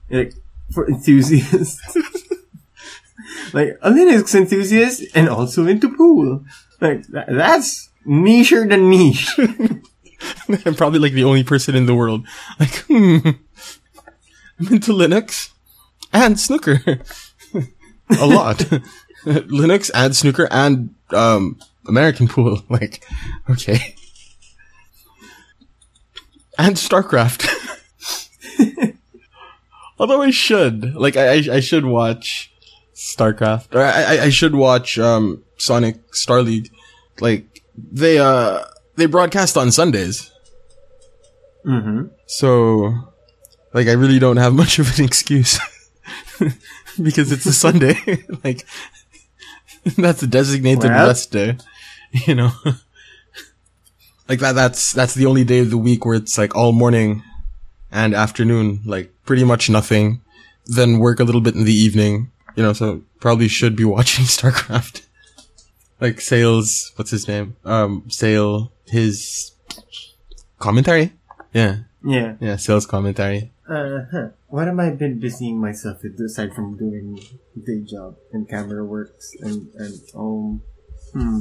Like, 0.08 0.32
for 0.72 0.88
enthusiasts. 0.88 1.94
like, 3.52 3.78
a 3.82 3.90
Linux 3.90 4.34
enthusiast 4.34 5.02
and 5.14 5.28
also 5.28 5.66
into 5.66 5.94
pool. 5.94 6.42
Like, 6.80 7.06
tha- 7.06 7.26
that's 7.28 7.90
nicher 8.06 8.66
than 8.66 8.88
niche. 8.88 9.38
I'm 10.64 10.74
probably 10.74 11.00
like 11.00 11.12
the 11.12 11.24
only 11.24 11.44
person 11.44 11.74
in 11.74 11.84
the 11.84 11.94
world. 11.94 12.26
Like, 12.58 12.74
hmm, 12.88 13.18
I'm 14.58 14.68
into 14.72 14.92
Linux 14.92 15.50
and 16.14 16.40
snooker. 16.40 16.80
a 18.18 18.26
lot. 18.26 18.56
Linux 19.26 19.90
and 19.92 20.16
snooker 20.16 20.48
and, 20.50 20.94
um, 21.10 21.58
American 21.86 22.26
pool. 22.26 22.62
Like, 22.70 23.04
okay. 23.50 23.94
And 26.58 26.74
StarCraft. 26.76 27.48
Although 29.98 30.22
I 30.22 30.30
should, 30.30 30.94
like, 30.94 31.16
I, 31.16 31.54
I, 31.54 31.60
should 31.60 31.84
watch 31.84 32.52
StarCraft. 32.94 33.74
Or 33.74 33.82
I, 33.82 34.02
I, 34.02 34.22
I 34.24 34.28
should 34.28 34.54
watch, 34.54 34.98
um, 34.98 35.42
Sonic 35.56 36.14
Star 36.14 36.42
League. 36.42 36.70
Like, 37.20 37.62
they, 37.76 38.18
uh, 38.18 38.64
they 38.96 39.06
broadcast 39.06 39.56
on 39.56 39.70
Sundays. 39.70 40.30
mm-hmm. 41.64 42.08
So, 42.26 43.12
like, 43.72 43.88
I 43.88 43.92
really 43.92 44.18
don't 44.18 44.36
have 44.36 44.52
much 44.62 44.78
of 44.78 44.98
an 44.98 45.04
excuse 45.04 45.58
because 47.02 47.32
it's 47.32 47.46
a 47.46 47.52
Sunday. 47.52 47.96
like, 48.44 48.66
that's 49.96 50.22
a 50.22 50.26
designated 50.26 50.90
Well. 50.90 51.06
rest 51.08 51.30
day, 51.32 51.56
you 52.26 52.34
know. 52.34 52.52
Like 54.28 54.40
that. 54.40 54.52
That's 54.52 54.92
that's 54.92 55.14
the 55.14 55.26
only 55.26 55.44
day 55.44 55.60
of 55.60 55.70
the 55.70 55.78
week 55.78 56.04
where 56.04 56.16
it's 56.16 56.36
like 56.38 56.54
all 56.54 56.72
morning 56.72 57.22
and 57.90 58.14
afternoon, 58.14 58.80
like 58.84 59.12
pretty 59.24 59.44
much 59.44 59.68
nothing. 59.70 60.20
Then 60.66 60.98
work 60.98 61.18
a 61.20 61.24
little 61.24 61.40
bit 61.40 61.54
in 61.54 61.64
the 61.64 61.72
evening, 61.72 62.30
you 62.54 62.62
know. 62.62 62.72
So 62.72 63.02
probably 63.20 63.48
should 63.48 63.74
be 63.76 63.84
watching 63.96 64.24
StarCraft. 64.26 65.02
like 66.00 66.20
Sales, 66.20 66.92
what's 66.96 67.10
his 67.10 67.26
name? 67.26 67.56
Um, 67.64 68.04
Sale, 68.08 68.70
his 68.86 69.52
commentary. 70.58 71.12
Yeah, 71.54 71.76
Yeah. 72.04 72.34
yeah, 72.40 72.56
sales 72.56 72.86
commentary. 72.86 73.52
Uh, 73.68 74.00
huh. 74.12 74.28
What 74.48 74.66
have 74.66 74.78
I 74.78 74.90
been 74.90 75.18
busying 75.18 75.58
myself 75.60 76.02
with 76.02 76.18
aside 76.20 76.54
from 76.54 76.76
doing 76.76 77.18
day 77.66 77.80
job 77.82 78.16
and 78.32 78.48
camera 78.48 78.84
works 78.84 79.32
and, 79.40 79.68
and, 79.74 79.94
um, 80.14 80.62
hmm, 81.12 81.40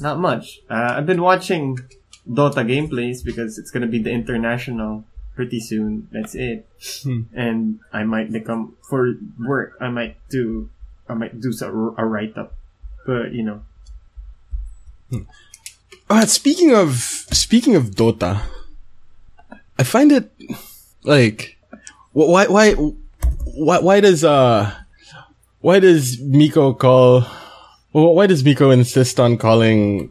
not 0.00 0.18
much. 0.18 0.60
Uh, 0.70 0.94
I've 0.96 1.06
been 1.06 1.22
watching 1.22 1.78
Dota 2.28 2.62
gameplays 2.64 3.24
because 3.24 3.58
it's 3.58 3.70
gonna 3.70 3.86
be 3.86 3.98
the 3.98 4.10
international 4.10 5.04
pretty 5.34 5.60
soon. 5.60 6.08
That's 6.10 6.34
it. 6.34 6.66
Hmm. 7.02 7.22
And 7.32 7.80
I 7.92 8.02
might 8.04 8.32
become, 8.32 8.74
for 8.82 9.14
work, 9.38 9.78
I 9.80 9.88
might 9.88 10.16
do, 10.28 10.68
I 11.08 11.14
might 11.14 11.40
do 11.40 11.54
a 11.62 12.04
write 12.04 12.36
up. 12.36 12.54
But, 13.06 13.32
you 13.32 13.42
know, 13.44 13.62
Uh, 16.10 16.24
speaking 16.26 16.74
of 16.74 16.96
speaking 17.32 17.76
of 17.76 17.92
Dota, 17.92 18.40
I 19.78 19.82
find 19.84 20.12
it 20.12 20.32
like 21.04 21.56
why 22.12 22.46
why 22.46 22.72
why 22.72 23.78
why 23.78 24.00
does 24.00 24.24
uh 24.24 24.72
why 25.60 25.80
does 25.80 26.20
Miko 26.20 26.72
call 26.72 27.24
why 27.92 28.26
does 28.26 28.44
Miko 28.44 28.70
insist 28.70 29.20
on 29.20 29.36
calling 29.36 30.10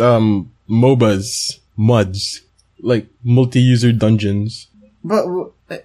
um 0.00 0.52
MOBAs 0.68 1.58
muds 1.76 2.42
like 2.80 3.08
multi-user 3.22 3.92
dungeons? 3.92 4.68
But 5.04 5.22
w- 5.22 5.52
uh, 5.70 5.78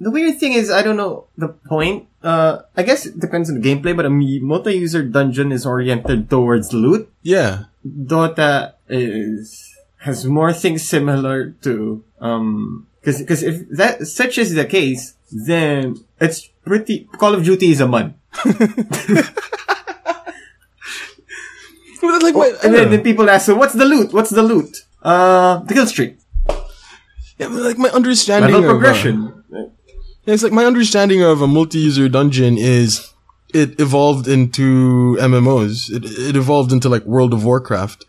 the 0.00 0.10
weird 0.10 0.38
thing 0.38 0.52
is, 0.54 0.70
I 0.70 0.82
don't 0.82 0.96
know 0.96 1.26
the 1.36 1.48
point. 1.48 2.08
Uh, 2.22 2.62
I 2.76 2.82
guess 2.82 3.06
it 3.06 3.18
depends 3.20 3.50
on 3.50 3.60
the 3.60 3.64
gameplay, 3.68 3.94
but 3.96 4.06
a 4.06 4.10
multi-user 4.10 5.02
dungeon 5.04 5.52
is 5.52 5.66
oriented 5.66 6.30
towards 6.30 6.72
loot. 6.72 7.10
Yeah, 7.22 7.64
Dota 7.86 8.74
is 8.88 9.68
has 9.98 10.24
more 10.26 10.52
things 10.52 10.82
similar 10.82 11.50
to 11.62 12.02
um 12.20 12.86
because 13.00 13.20
because 13.20 13.42
if 13.42 13.68
that 13.70 14.06
such 14.06 14.38
is 14.38 14.54
the 14.54 14.64
case, 14.64 15.14
then 15.30 15.96
it's 16.20 16.46
pretty. 16.64 17.08
Call 17.18 17.34
of 17.34 17.44
Duty 17.44 17.70
is 17.70 17.80
a 17.80 17.86
mud, 17.86 18.14
like 22.02 22.34
my, 22.34 22.46
I 22.46 22.64
and 22.64 22.74
then, 22.74 22.90
then 22.90 23.02
people 23.02 23.28
ask, 23.30 23.46
"So 23.46 23.54
what's 23.54 23.74
the 23.74 23.84
loot? 23.84 24.12
What's 24.12 24.30
the 24.30 24.42
loot?" 24.42 24.84
Uh, 25.02 25.58
the 25.60 25.74
kill 25.74 25.86
streak, 25.86 26.16
yeah, 27.38 27.48
but, 27.48 27.62
like 27.62 27.78
my 27.78 27.88
understanding 27.90 28.52
level 28.52 28.70
of, 28.70 28.76
uh, 28.76 28.78
progression. 28.78 29.44
Yeah, 29.50 30.34
it's 30.34 30.42
like 30.42 30.52
my 30.52 30.64
understanding 30.64 31.22
of 31.22 31.42
a 31.42 31.46
multi-user 31.48 32.08
dungeon 32.08 32.56
is 32.56 33.10
it 33.52 33.80
evolved 33.80 34.28
into 34.28 35.16
MMOs. 35.20 35.90
It, 35.90 36.04
it 36.04 36.36
evolved 36.36 36.70
into 36.72 36.88
like 36.88 37.04
World 37.04 37.32
of 37.34 37.44
Warcraft, 37.44 38.04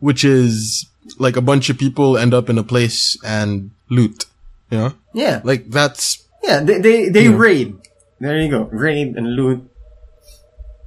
which 0.00 0.24
is 0.24 0.86
like 1.18 1.36
a 1.36 1.40
bunch 1.40 1.70
of 1.70 1.78
people 1.78 2.18
end 2.18 2.34
up 2.34 2.50
in 2.50 2.58
a 2.58 2.62
place 2.62 3.16
and 3.24 3.70
loot. 3.88 4.26
You 4.70 4.78
know, 4.78 4.92
yeah, 5.14 5.40
like 5.44 5.70
that's 5.70 6.24
yeah. 6.42 6.60
They 6.60 6.78
they, 6.80 7.08
they 7.08 7.24
Yeah. 7.28 7.36
raid. 7.36 7.76
There 8.20 8.38
you 8.38 8.50
go, 8.50 8.64
raid 8.72 9.16
and 9.16 9.34
loot. 9.36 9.68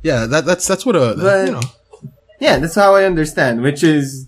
yeah, 0.04 0.26
that 0.28 0.46
that's 0.46 0.68
that's 0.68 0.86
what 0.86 0.96
a 0.96 1.16
But- 1.18 1.46
you 1.48 1.54
know. 1.54 1.62
Yeah, 2.40 2.60
that's 2.60 2.76
how 2.76 2.96
I 2.96 3.06
understand, 3.06 3.62
which 3.62 3.84
is, 3.84 4.28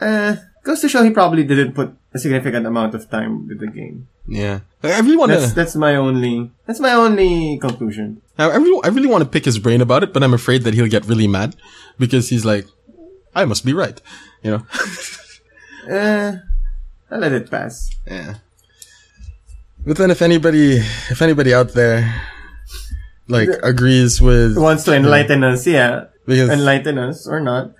uh, 0.00 0.36
goes 0.64 0.80
to 0.80 0.88
show 0.88 1.02
he 1.02 1.10
probably 1.10 1.44
didn't 1.44 1.72
put 1.74 1.94
a 2.14 2.18
significant 2.18 2.66
amount 2.66 2.94
of 2.94 3.08
time 3.10 3.46
with 3.48 3.60
the 3.60 3.66
game. 3.66 4.08
Yeah, 4.26 4.60
I 4.82 5.00
really 5.00 5.16
want 5.16 5.32
That's, 5.32 5.48
to. 5.50 5.54
that's 5.54 5.76
my 5.76 5.96
only, 5.96 6.50
that's 6.66 6.80
my 6.80 6.92
only 6.92 7.58
conclusion. 7.58 8.22
I 8.38 8.56
really, 8.56 8.80
I 8.84 8.88
really 8.88 9.08
want 9.08 9.22
to 9.24 9.28
pick 9.28 9.44
his 9.44 9.58
brain 9.58 9.80
about 9.80 10.02
it, 10.02 10.12
but 10.14 10.22
I'm 10.22 10.32
afraid 10.32 10.62
that 10.62 10.72
he'll 10.74 10.88
get 10.88 11.04
really 11.06 11.26
mad 11.28 11.56
because 11.98 12.28
he's 12.30 12.44
like, 12.44 12.66
I 13.34 13.44
must 13.44 13.64
be 13.64 13.72
right. 13.72 14.00
You 14.42 14.50
know. 14.52 14.66
Uh, 15.90 16.36
I'll 17.10 17.18
let 17.18 17.32
it 17.32 17.50
pass. 17.50 17.90
Yeah. 18.06 18.34
But 19.84 19.96
then 19.96 20.10
if 20.10 20.20
anybody, 20.22 20.76
if 20.76 21.20
anybody 21.22 21.54
out 21.54 21.72
there, 21.72 22.22
like, 23.28 23.48
agrees 23.62 24.20
with, 24.20 24.56
Wants 24.58 24.84
to 24.84 24.94
enlighten 24.94 25.42
us, 25.42 25.66
yeah. 25.66 26.04
Because, 26.30 26.48
Enlighten 26.50 26.96
us 26.98 27.26
or 27.26 27.40
not. 27.40 27.72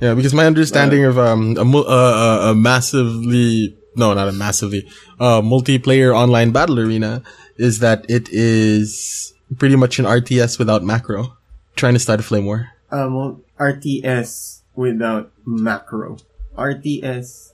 yeah, 0.00 0.14
because 0.14 0.32
my 0.32 0.46
understanding 0.46 1.04
of, 1.04 1.18
um, 1.18 1.56
a, 1.58 1.62
uh, 1.62 1.82
a, 1.82 2.50
a 2.50 2.54
massively, 2.54 3.76
no, 3.96 4.14
not 4.14 4.28
a 4.28 4.32
massively, 4.32 4.86
uh, 5.18 5.42
multiplayer 5.42 6.14
online 6.14 6.52
battle 6.52 6.78
arena 6.78 7.22
is 7.58 7.80
that 7.80 8.06
it 8.08 8.28
is 8.30 9.34
pretty 9.58 9.76
much 9.76 9.98
an 9.98 10.04
RTS 10.06 10.58
without 10.58 10.84
macro. 10.84 11.36
Trying 11.76 11.94
to 11.94 12.00
start 12.00 12.20
a 12.20 12.22
flame 12.22 12.46
war. 12.46 12.70
Um, 12.90 13.14
well, 13.14 13.40
RTS 13.58 14.62
without 14.74 15.30
macro. 15.44 16.16
RTS 16.56 17.52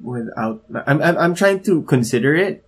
without, 0.00 0.62
I'm, 0.86 1.02
I'm, 1.02 1.18
I'm 1.18 1.34
trying 1.34 1.62
to 1.64 1.82
consider 1.82 2.34
it. 2.34 2.64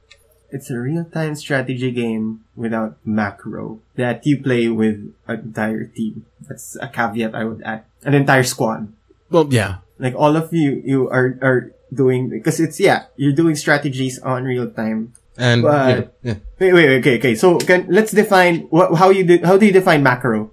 It's 0.53 0.71
a 0.71 0.79
real-time 0.79 1.35
strategy 1.37 1.91
game 1.91 2.45
without 2.57 2.99
macro 3.05 3.81
that 3.95 4.27
you 4.27 4.43
play 4.43 4.69
with 4.69 5.15
an 5.27 5.55
entire 5.55 5.85
team. 5.85 6.27
That's 6.49 6.77
a 6.81 6.89
caveat 6.89 7.35
I 7.35 7.45
would 7.45 7.63
add. 7.63 7.85
An 8.05 8.15
entire 8.15 8.43
squad. 8.43 8.93
Well, 9.31 9.47
yeah. 9.51 9.79
Like 9.99 10.15
all 10.15 10.37
of 10.37 10.53
you, 10.53 10.83
you 10.85 11.09
are, 11.09 11.39
are 11.43 11.73
doing 11.93 12.31
because 12.31 12.61
it's 12.61 12.79
yeah 12.79 13.07
you're 13.17 13.35
doing 13.35 13.55
strategies 13.57 14.19
on 14.19 14.45
real 14.45 14.71
time. 14.71 15.13
And 15.39 15.63
But- 15.63 16.17
yeah, 16.23 16.35
yeah. 16.35 16.39
Wait, 16.59 16.73
wait, 16.73 16.87
wait, 16.89 16.99
okay, 17.01 17.19
okay. 17.19 17.35
So 17.35 17.59
can 17.59 17.87
let's 17.89 18.13
define 18.13 18.67
what 18.69 18.95
how 18.97 19.11
you 19.11 19.25
do, 19.25 19.41
how 19.45 19.57
do 19.57 19.67
you 19.67 19.73
define 19.73 20.03
macro? 20.03 20.51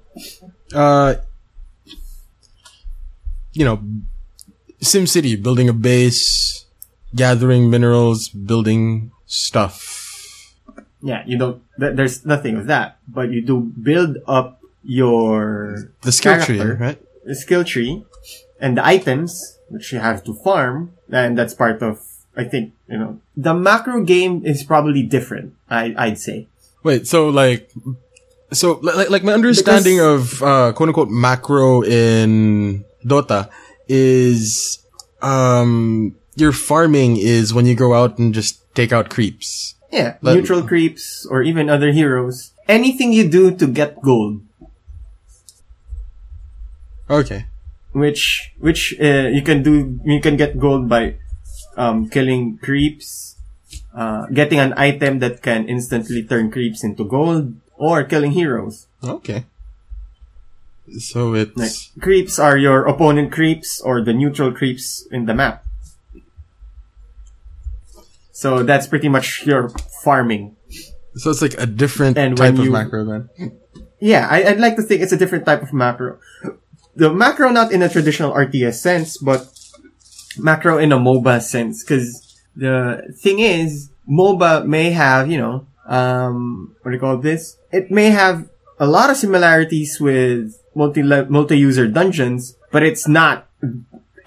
Uh, 0.74 1.16
you 3.54 3.66
know, 3.66 3.82
SimCity, 4.82 5.42
building 5.42 5.68
a 5.68 5.74
base, 5.74 6.66
gathering 7.16 7.70
minerals, 7.70 8.30
building 8.30 9.12
stuff. 9.28 10.56
Yeah, 11.02 11.24
you 11.28 11.38
don't. 11.38 11.62
Th- 11.80 11.94
there's 11.96 12.26
nothing 12.26 12.58
of 12.58 12.66
that, 12.68 12.98
but 13.08 13.30
you 13.30 13.42
do 13.46 13.62
build 13.62 14.18
up 14.28 14.60
your 14.84 15.92
The 16.02 16.12
skill 16.12 16.42
tree, 16.42 16.60
right? 16.62 16.98
skill 17.36 17.64
tree 17.64 18.04
and 18.60 18.78
the 18.78 18.86
items 18.86 19.60
which 19.70 19.92
you 19.92 20.00
have 20.00 20.24
to 20.24 20.34
farm, 20.34 20.94
and 21.12 21.38
that's 21.38 21.54
part 21.54 21.84
of. 21.84 22.02
I 22.36 22.46
think 22.46 22.74
you 22.88 22.98
know 22.98 23.20
the 23.36 23.54
macro 23.54 24.02
game 24.04 24.46
is 24.46 24.64
probably 24.64 25.04
different. 25.04 25.54
I 25.70 25.94
I'd 25.98 26.18
say. 26.18 26.48
Wait, 26.84 27.06
so 27.06 27.30
like, 27.30 27.70
so 28.54 28.80
like, 28.82 29.10
like 29.10 29.24
my 29.24 29.34
understanding 29.34 30.00
of 30.00 30.42
uh, 30.42 30.72
quote 30.74 30.90
unquote 30.90 31.10
macro 31.10 31.84
in 31.84 32.86
Dota 33.06 33.50
is, 33.90 34.80
um, 35.22 36.16
your 36.38 36.54
farming 36.54 37.18
is 37.18 37.54
when 37.54 37.66
you 37.66 37.76
go 37.76 37.94
out 37.94 38.18
and 38.18 38.34
just 38.34 38.62
take 38.76 38.94
out 38.94 39.10
creeps. 39.10 39.76
Yeah, 39.92 40.18
Let- 40.22 40.36
neutral 40.38 40.62
creeps 40.64 41.26
or 41.26 41.42
even 41.44 41.70
other 41.70 41.92
heroes. 41.92 42.52
Anything 42.68 43.12
you 43.14 43.28
do 43.28 43.52
to 43.56 43.66
get 43.68 44.02
gold, 44.02 44.42
Okay. 47.10 47.46
which 47.94 48.52
which 48.60 48.94
uh, 49.00 49.32
you 49.32 49.42
can 49.42 49.64
do, 49.64 50.00
you 50.04 50.20
can 50.20 50.36
get 50.36 50.60
gold 50.60 50.90
by 50.90 51.16
um, 51.78 52.10
killing 52.10 52.58
creeps, 52.60 53.38
uh, 53.96 54.28
getting 54.28 54.60
an 54.60 54.74
item 54.76 55.20
that 55.20 55.42
can 55.42 55.68
instantly 55.70 56.24
turn 56.24 56.52
creeps 56.52 56.84
into 56.84 57.06
gold, 57.06 57.56
or 57.78 58.04
killing 58.04 58.32
heroes. 58.32 58.88
Okay. 59.04 59.46
So 61.00 61.34
it's 61.36 61.56
Like 61.56 61.76
creeps 62.04 62.40
are 62.40 62.58
your 62.58 62.86
opponent 62.88 63.32
creeps 63.32 63.80
or 63.82 64.04
the 64.04 64.14
neutral 64.14 64.52
creeps 64.52 65.08
in 65.12 65.26
the 65.26 65.34
map. 65.34 65.64
So 68.38 68.62
that's 68.62 68.86
pretty 68.86 69.10
much 69.10 69.46
your 69.50 69.70
farming. 70.06 70.56
so 71.16 71.32
it's 71.32 71.42
like 71.42 71.56
a 71.58 71.66
different 71.66 72.18
And 72.20 72.38
type 72.38 72.54
when 72.54 72.60
of 72.62 72.66
you- 72.66 72.72
macro 72.72 73.02
then. 73.04 73.30
Yeah, 74.00 74.28
I, 74.30 74.44
I'd 74.54 74.60
like 74.60 74.76
to 74.76 74.84
think 74.84 75.02
it's 75.02 75.12
a 75.12 75.18
different 75.18 75.44
type 75.50 75.64
of 75.64 75.74
macro. 75.74 76.20
The 76.96 77.10
macro 77.12 77.50
not 77.50 77.72
in 77.72 77.82
a 77.82 77.90
traditional 77.90 78.32
RTS 78.34 78.76
sense, 78.76 79.18
but 79.18 79.50
macro 80.38 80.78
in 80.78 80.92
a 80.92 81.00
MOBA 81.00 81.42
sense. 81.42 81.82
Cause 81.84 82.38
the 82.56 83.02
thing 83.24 83.40
is, 83.40 83.90
MOBA 84.08 84.68
may 84.68 84.92
have, 84.92 85.32
you 85.32 85.40
know, 85.42 85.66
um, 85.88 86.76
what 86.84 86.92
do 86.92 86.96
you 86.96 87.02
call 87.02 87.18
this? 87.18 87.58
It 87.72 87.90
may 87.90 88.12
have 88.12 88.48
a 88.80 88.86
lot 88.86 89.10
of 89.10 89.18
similarities 89.18 89.98
with 90.00 90.62
multi, 90.76 91.02
multi-user 91.02 91.88
dungeons, 91.88 92.56
but 92.72 92.84
it's 92.84 93.08
not 93.08 93.50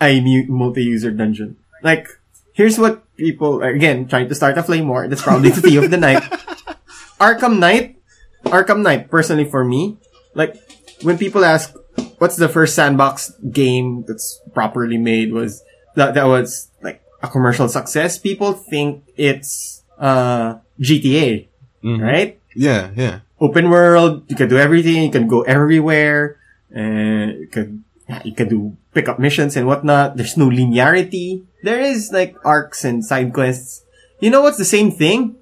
a 0.00 0.18
multi-user 0.48 1.12
dungeon. 1.12 1.58
Like, 1.82 2.08
here's 2.52 2.76
what 2.76 3.04
people, 3.20 3.60
again, 3.62 4.08
trying 4.08 4.28
to 4.28 4.34
start 4.34 4.56
a 4.56 4.62
flame 4.64 4.88
war. 4.88 5.04
That's 5.06 5.20
probably 5.22 5.50
the 5.52 5.60
theme 5.60 5.84
of 5.84 5.90
the 5.92 6.00
night. 6.00 6.22
Arkham 7.20 7.60
Knight 7.60 8.00
Arkham 8.48 8.80
Knight, 8.80 9.10
personally 9.12 9.44
for 9.44 9.62
me, 9.62 9.98
like 10.32 10.56
when 11.04 11.18
people 11.20 11.44
ask 11.44 11.76
what's 12.16 12.36
the 12.36 12.48
first 12.48 12.74
sandbox 12.74 13.30
game 13.52 14.04
that's 14.08 14.40
properly 14.56 14.96
made 14.96 15.32
was 15.32 15.60
that 15.96 16.14
that 16.16 16.24
was 16.24 16.72
like 16.80 17.04
a 17.22 17.28
commercial 17.28 17.68
success, 17.68 18.16
people 18.16 18.54
think 18.56 19.04
it's 19.20 19.84
uh 20.00 20.56
GTA, 20.80 21.48
Mhm. 21.84 22.00
right? 22.00 22.40
Yeah, 22.56 22.88
yeah. 22.96 23.20
Open 23.38 23.68
world, 23.68 24.24
you 24.28 24.36
can 24.36 24.48
do 24.48 24.56
everything, 24.56 25.04
you 25.04 25.12
can 25.12 25.28
go 25.28 25.42
everywhere, 25.44 26.40
and 26.72 27.40
you 27.44 27.46
can 27.52 27.84
you 28.24 28.32
can 28.32 28.48
do 28.48 28.76
pick 28.94 29.08
up 29.08 29.18
missions 29.18 29.56
and 29.56 29.66
whatnot. 29.66 30.16
There's 30.16 30.36
no 30.36 30.48
linearity. 30.48 31.44
There 31.62 31.80
is 31.80 32.10
like 32.12 32.36
arcs 32.44 32.84
and 32.84 33.04
side 33.04 33.32
quests. 33.32 33.84
You 34.20 34.30
know 34.30 34.42
what's 34.42 34.58
the 34.58 34.64
same 34.64 34.90
thing? 34.90 35.36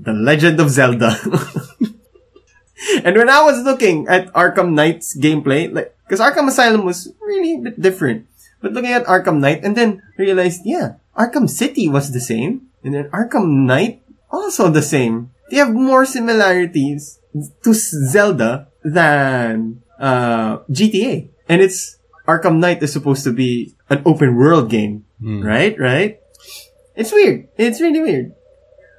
The 0.00 0.12
Legend 0.12 0.58
of 0.60 0.70
Zelda. 0.70 1.16
and 3.04 3.16
when 3.16 3.28
I 3.28 3.42
was 3.42 3.62
looking 3.62 4.08
at 4.08 4.32
Arkham 4.32 4.72
Knight's 4.72 5.16
gameplay, 5.16 5.72
like, 5.72 5.94
cause 6.08 6.20
Arkham 6.20 6.48
Asylum 6.48 6.84
was 6.84 7.12
really 7.20 7.54
a 7.54 7.60
bit 7.60 7.80
different. 7.80 8.26
But 8.60 8.72
looking 8.72 8.92
at 8.92 9.04
Arkham 9.06 9.40
Knight 9.40 9.64
and 9.64 9.76
then 9.76 10.02
realized, 10.16 10.62
yeah, 10.64 10.94
Arkham 11.18 11.50
City 11.50 11.88
was 11.88 12.12
the 12.12 12.20
same. 12.20 12.70
And 12.82 12.94
then 12.94 13.10
Arkham 13.10 13.66
Knight, 13.66 14.02
also 14.30 14.70
the 14.70 14.82
same. 14.82 15.30
They 15.50 15.58
have 15.58 15.74
more 15.74 16.06
similarities 16.06 17.18
to 17.34 17.74
Zelda 17.74 18.68
than, 18.82 19.82
uh, 19.98 20.58
GTA. 20.70 21.28
And 21.48 21.60
it's, 21.60 21.98
Arkham 22.26 22.58
Knight 22.58 22.82
is 22.82 22.92
supposed 22.92 23.24
to 23.24 23.32
be 23.32 23.74
an 23.90 24.02
open 24.06 24.36
world 24.36 24.70
game. 24.70 25.04
Right? 25.42 25.78
Right? 25.78 26.20
It's 26.94 27.12
weird. 27.12 27.48
It's 27.56 27.80
really 27.80 28.00
weird. 28.00 28.34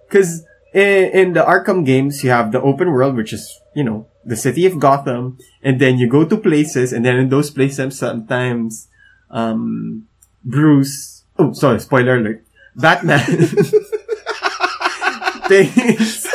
Cause 0.10 0.44
in, 0.74 1.10
in 1.12 1.34
the 1.34 1.42
Arkham 1.42 1.86
games, 1.86 2.24
you 2.24 2.32
have 2.32 2.52
the 2.52 2.62
open 2.62 2.92
world, 2.92 3.16
which 3.16 3.34
is, 3.34 3.60
you 3.76 3.84
know, 3.84 4.08
the 4.26 4.36
city 4.36 4.66
of 4.66 4.80
Gotham, 4.80 5.38
and 5.62 5.80
then 5.80 5.98
you 5.98 6.10
go 6.10 6.26
to 6.26 6.38
places, 6.38 6.94
and 6.94 7.06
then 7.06 7.18
in 7.18 7.30
those 7.30 7.52
places, 7.52 7.98
sometimes, 7.98 8.88
um, 9.30 10.08
Bruce, 10.44 11.24
oh, 11.38 11.54
sorry, 11.54 11.80
spoiler 11.80 12.18
alert, 12.18 12.44
Batman 12.76 13.20
takes, 15.48 16.28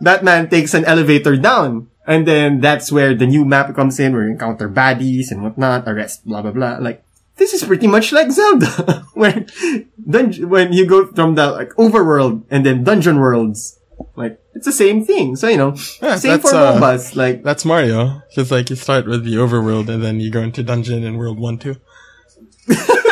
Batman 0.00 0.48
takes 0.48 0.74
an 0.74 0.84
elevator 0.84 1.36
down. 1.36 1.88
And 2.06 2.26
then 2.28 2.60
that's 2.60 2.92
where 2.92 3.14
the 3.14 3.26
new 3.26 3.44
map 3.44 3.74
comes 3.74 3.98
in, 3.98 4.12
where 4.12 4.24
you 4.24 4.32
encounter 4.32 4.68
baddies 4.68 5.30
and 5.30 5.42
whatnot, 5.42 5.88
arrest, 5.88 6.26
blah, 6.26 6.42
blah, 6.42 6.50
blah. 6.52 6.76
Like, 6.78 7.02
this 7.36 7.54
is 7.54 7.64
pretty 7.64 7.86
much 7.86 8.12
like 8.12 8.30
Zelda, 8.30 9.06
when, 9.14 9.46
dun- 10.08 10.48
when 10.48 10.72
you 10.72 10.86
go 10.86 11.06
from 11.06 11.34
the, 11.34 11.50
like, 11.50 11.70
overworld 11.70 12.44
and 12.50 12.64
then 12.64 12.84
dungeon 12.84 13.18
worlds. 13.18 13.78
Like, 14.16 14.38
it's 14.54 14.66
the 14.66 14.72
same 14.72 15.04
thing. 15.04 15.34
So, 15.36 15.48
you 15.48 15.56
know, 15.56 15.74
Yeah, 16.02 16.16
same 16.16 16.40
for 16.40 16.54
uh, 16.54 16.78
MOBAs. 16.78 17.16
Like, 17.16 17.42
That's 17.42 17.64
Mario. 17.64 18.22
Cause 18.34 18.50
like 18.50 18.70
you 18.70 18.76
start 18.76 19.06
with 19.06 19.24
the 19.24 19.34
overworld 19.36 19.88
and 19.88 20.02
then 20.02 20.20
you 20.20 20.30
go 20.30 20.42
into 20.42 20.62
dungeon 20.62 21.04
in 21.04 21.16
world 21.16 21.38
one, 21.38 21.58
two. 21.58 21.76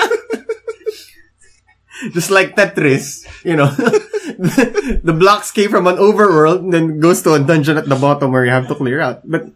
just 2.13 2.31
like 2.31 2.57
Tetris, 2.57 3.27
you 3.45 3.57
know, 3.57 3.67
the, 3.67 5.01
the 5.05 5.13
blocks 5.13 5.51
came 5.51 5.71
from 5.71 5.87
an 5.87 5.97
overworld 5.97 6.61
and 6.61 6.73
then 6.73 7.01
goes 7.01 7.23
to 7.23 7.35
a 7.35 7.41
dungeon 7.41 7.79
at 7.79 7.89
the 7.89 7.97
bottom 7.97 8.33
where 8.33 8.45
you 8.45 8.51
have 8.51 8.69
to 8.69 8.75
clear 8.75 9.01
out. 9.01 9.23
But 9.25 9.51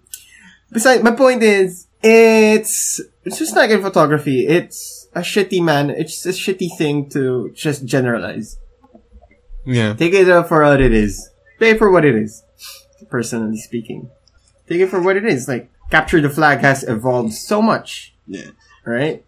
besides, 0.70 1.02
my 1.02 1.12
point 1.12 1.42
is, 1.42 1.86
it's, 2.02 3.00
it's 3.24 3.38
just 3.38 3.56
like 3.56 3.70
in 3.70 3.82
photography. 3.82 4.46
It's 4.46 5.08
a 5.14 5.20
shitty 5.20 5.62
man. 5.62 5.90
It's 5.90 6.24
a 6.26 6.30
shitty 6.30 6.76
thing 6.78 7.08
to 7.10 7.50
just 7.54 7.84
generalize. 7.84 8.58
Yeah. 9.64 9.94
Take 9.94 10.14
it 10.14 10.28
uh, 10.28 10.44
for 10.44 10.62
what 10.62 10.80
it 10.80 10.92
is. 10.92 11.30
Pay 11.58 11.76
for 11.76 11.90
what 11.90 12.04
it 12.04 12.14
is. 12.14 12.42
Personally 13.10 13.58
speaking. 13.58 14.10
Take 14.68 14.80
it 14.80 14.88
for 14.88 15.02
what 15.02 15.16
it 15.16 15.24
is. 15.24 15.48
Like, 15.48 15.70
Capture 15.90 16.20
the 16.20 16.30
Flag 16.30 16.60
has 16.60 16.82
evolved 16.84 17.32
so 17.32 17.60
much. 17.62 18.14
Yeah. 18.26 18.50
Right? 18.84 19.24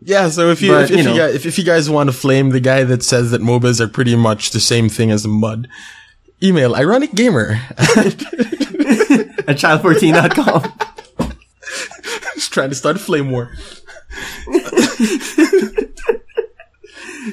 Yeah, 0.00 0.28
so 0.28 0.50
if 0.50 0.62
you, 0.62 0.72
But, 0.72 0.90
if, 0.90 0.98
if 0.98 1.04
you 1.04 1.12
you, 1.12 1.18
guys, 1.18 1.34
if, 1.34 1.46
if 1.46 1.58
you 1.58 1.64
guys 1.64 1.88
want 1.90 2.08
to 2.08 2.12
flame 2.16 2.50
the 2.50 2.60
guy 2.60 2.84
that 2.84 3.02
says 3.02 3.30
that 3.30 3.40
MOBAs 3.40 3.80
are 3.80 3.88
pretty 3.88 4.14
much 4.14 4.50
the 4.50 4.60
same 4.60 4.88
thing 4.88 5.10
as 5.10 5.26
mud, 5.26 5.68
email 6.42 6.74
ironicgamer 6.74 7.58
At 9.48 9.56
child14.com. 9.56 11.32
Just 12.34 12.52
trying 12.52 12.68
to 12.68 12.74
start 12.74 12.96
a 12.96 12.98
flame 12.98 13.30
war. 13.30 13.50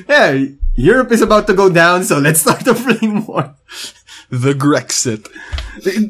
yeah, 0.08 0.46
Europe 0.76 1.12
is 1.12 1.22
about 1.22 1.48
to 1.48 1.54
go 1.54 1.70
down, 1.70 2.04
so 2.04 2.20
let's 2.20 2.42
start 2.42 2.66
a 2.68 2.76
flame 2.76 3.26
war. 3.26 3.56
The 4.30 4.54
Grexit. 4.54 5.28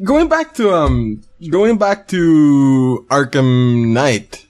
Going 0.04 0.30
back 0.30 0.54
to, 0.56 0.74
um, 0.74 1.22
going 1.50 1.78
back 1.78 2.08
to 2.10 3.06
Arkham 3.10 3.92
Knight. 3.94 4.46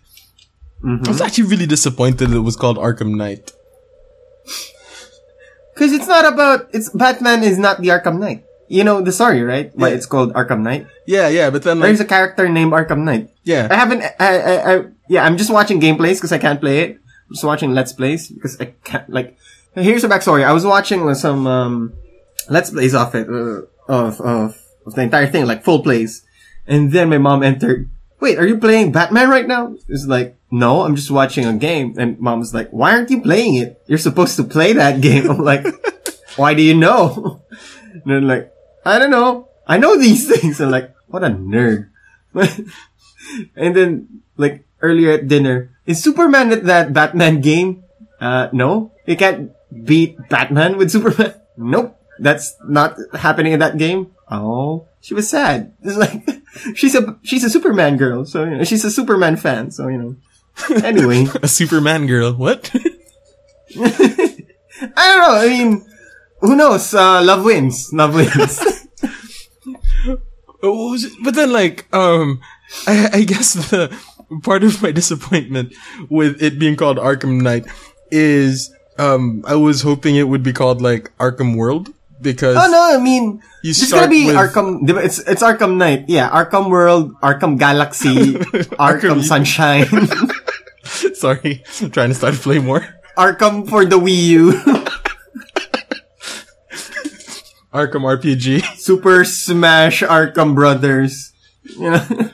I 0.83 1.07
was 1.07 1.21
actually 1.21 1.45
really 1.47 1.65
disappointed 1.65 2.31
it 2.31 2.39
was 2.39 2.55
called 2.57 2.77
Arkham 2.77 3.15
Knight. 3.15 3.51
Cause 5.75 5.91
it's 5.91 6.07
not 6.07 6.25
about, 6.31 6.69
it's, 6.73 6.89
Batman 6.89 7.43
is 7.43 7.57
not 7.57 7.81
the 7.81 7.87
Arkham 7.89 8.19
Knight. 8.19 8.43
You 8.67 8.83
know 8.83 9.01
the 9.01 9.11
story, 9.11 9.41
right? 9.41 9.71
Why 9.75 9.89
Yeah. 9.89 9.95
it's 9.95 10.05
called 10.05 10.33
Arkham 10.33 10.61
Knight? 10.61 10.87
Yeah, 11.07 11.27
yeah, 11.29 11.49
but 11.49 11.63
then 11.63 11.79
like, 11.79 11.87
There's 11.87 11.99
a 11.99 12.05
character 12.05 12.47
named 12.49 12.71
Arkham 12.73 12.99
Knight. 13.03 13.29
Yeah, 13.43 13.67
I 13.71 13.75
haven't, 13.75 14.03
I, 14.19 14.37
I, 14.39 14.73
I 14.75 14.83
yeah, 15.09 15.23
I'm 15.25 15.37
just 15.37 15.51
watching 15.51 15.79
gameplays 15.81 16.15
because 16.15 16.31
I 16.31 16.37
can't 16.37 16.59
play 16.59 16.79
it. 16.81 16.91
I'm 16.97 17.33
just 17.35 17.43
watching 17.43 17.73
Let's 17.73 17.93
Plays 17.93 18.27
because 18.29 18.59
I 18.61 18.65
can't, 18.83 19.09
like, 19.09 19.37
here's 19.75 20.01
the 20.03 20.07
backstory. 20.07 20.43
I 20.43 20.53
was 20.53 20.65
watching 20.65 21.13
some, 21.15 21.47
um, 21.47 21.93
Let's 22.49 22.69
Plays 22.69 22.93
of 22.93 23.15
it, 23.15 23.27
uh, 23.29 23.61
of, 23.91 24.21
of, 24.21 24.57
of 24.85 24.93
the 24.95 25.01
entire 25.01 25.27
thing, 25.27 25.45
like 25.45 25.63
full 25.63 25.81
plays. 25.81 26.23
And 26.67 26.91
then 26.91 27.09
my 27.09 27.17
mom 27.17 27.41
entered, 27.43 27.89
wait, 28.23 28.39
are 28.39 28.47
you 28.47 28.57
playing 28.57 28.95
Batman 28.95 29.27
right 29.27 29.45
now? 29.45 29.75
It's 29.91 30.07
like, 30.07 30.39
no, 30.49 30.87
I'm 30.87 30.95
just 30.95 31.11
watching 31.11 31.43
a 31.43 31.51
game. 31.51 31.99
And 31.99 32.17
mom's 32.23 32.55
like, 32.55 32.71
why 32.71 32.95
aren't 32.95 33.11
you 33.11 33.19
playing 33.19 33.55
it? 33.59 33.83
You're 33.85 33.99
supposed 33.99 34.39
to 34.39 34.47
play 34.47 34.71
that 34.79 35.03
game. 35.03 35.29
I'm 35.29 35.43
like, 35.43 35.67
why 36.39 36.55
do 36.55 36.63
you 36.63 36.73
know? 36.73 37.43
And 37.91 38.01
they're 38.07 38.23
like, 38.23 38.47
I 38.85 38.97
don't 38.97 39.11
know. 39.11 39.51
I 39.67 39.75
know 39.75 39.99
these 39.99 40.23
things. 40.31 40.63
I'm 40.63 40.71
like, 40.71 40.95
what 41.07 41.27
a 41.27 41.35
nerd. 41.35 41.91
and 43.59 43.75
then, 43.75 44.23
like, 44.37 44.63
earlier 44.79 45.19
at 45.19 45.27
dinner, 45.27 45.75
is 45.85 46.01
Superman 46.01 46.55
at 46.55 46.63
that 46.63 46.95
Batman 46.95 47.41
game? 47.41 47.83
Uh, 48.23 48.47
no. 48.53 48.95
You 49.05 49.19
can't 49.19 49.51
beat 49.83 50.15
Batman 50.31 50.77
with 50.79 50.95
Superman? 50.95 51.35
Nope. 51.57 51.99
That's 52.19 52.55
not 52.63 52.95
happening 53.11 53.51
in 53.51 53.59
that 53.59 53.75
game. 53.75 54.15
Oh, 54.31 54.87
she 55.01 55.13
was 55.13 55.27
sad. 55.27 55.75
It's 55.83 55.97
like, 55.97 56.23
she's 56.75 56.95
a, 56.95 57.17
she's 57.23 57.43
a 57.43 57.49
Superman 57.49 57.97
girl. 57.97 58.25
So, 58.25 58.43
you 58.43 58.57
know, 58.57 58.63
she's 58.63 58.85
a 58.85 58.91
Superman 58.91 59.37
fan. 59.37 59.71
So, 59.71 59.87
you 59.87 59.97
know. 59.97 60.15
Anyway. 60.83 61.25
A 61.41 61.47
Superman 61.47 62.05
girl. 62.05 62.33
What? 62.33 62.69
I 62.75 62.77
don't 63.75 65.21
know. 65.21 65.35
I 65.35 65.47
mean, 65.47 65.85
who 66.41 66.55
knows? 66.55 66.93
Uh, 66.93 67.23
love 67.23 67.43
wins. 67.43 67.91
Love 67.91 68.13
wins. 68.13 68.61
It? 70.61 71.13
But 71.23 71.35
then, 71.35 71.51
like, 71.51 71.87
um, 71.93 72.39
I, 72.87 73.09
I 73.13 73.23
guess 73.23 73.53
the 73.71 73.97
part 74.43 74.63
of 74.63 74.81
my 74.81 74.91
disappointment 74.91 75.73
with 76.09 76.41
it 76.41 76.59
being 76.59 76.75
called 76.75 76.97
Arkham 76.97 77.41
Knight 77.41 77.65
is, 78.11 78.71
um, 78.97 79.43
I 79.47 79.55
was 79.55 79.81
hoping 79.81 80.15
it 80.15 80.27
would 80.27 80.43
be 80.43 80.53
called 80.53 80.81
like 80.81 81.11
Arkham 81.17 81.57
World 81.57 81.89
because 82.23 82.55
oh 82.57 82.65
no, 82.71 82.95
I 82.95 82.97
mean, 83.03 83.43
You 83.61 83.71
it's 83.75 83.91
gonna 83.91 84.07
be 84.07 84.27
with- 84.27 84.35
Arkham. 84.35 84.87
It's 85.03 85.19
it's 85.19 85.43
Arkham 85.43 85.75
Knight. 85.77 86.05
Yeah, 86.07 86.29
Arkham 86.31 86.69
World, 86.71 87.13
Arkham 87.21 87.59
Galaxy, 87.59 88.33
Arkham 88.79 89.21
Sunshine, 89.21 89.85
sorry, 91.15 91.63
I'm 91.81 91.91
trying 91.91 92.09
to 92.09 92.15
start 92.15 92.33
to 92.33 92.39
play 92.39 92.59
more. 92.59 92.87
Arkham 93.17 93.69
for 93.69 93.85
the 93.85 93.99
Wii 93.99 94.23
U, 94.39 94.51
Arkham 97.73 98.05
RPG. 98.05 98.63
Super 98.77 99.23
Smash 99.25 100.01
Arkham 100.01 100.55
Brothers. 100.55 101.33
You 101.63 101.91
know, 101.91 102.29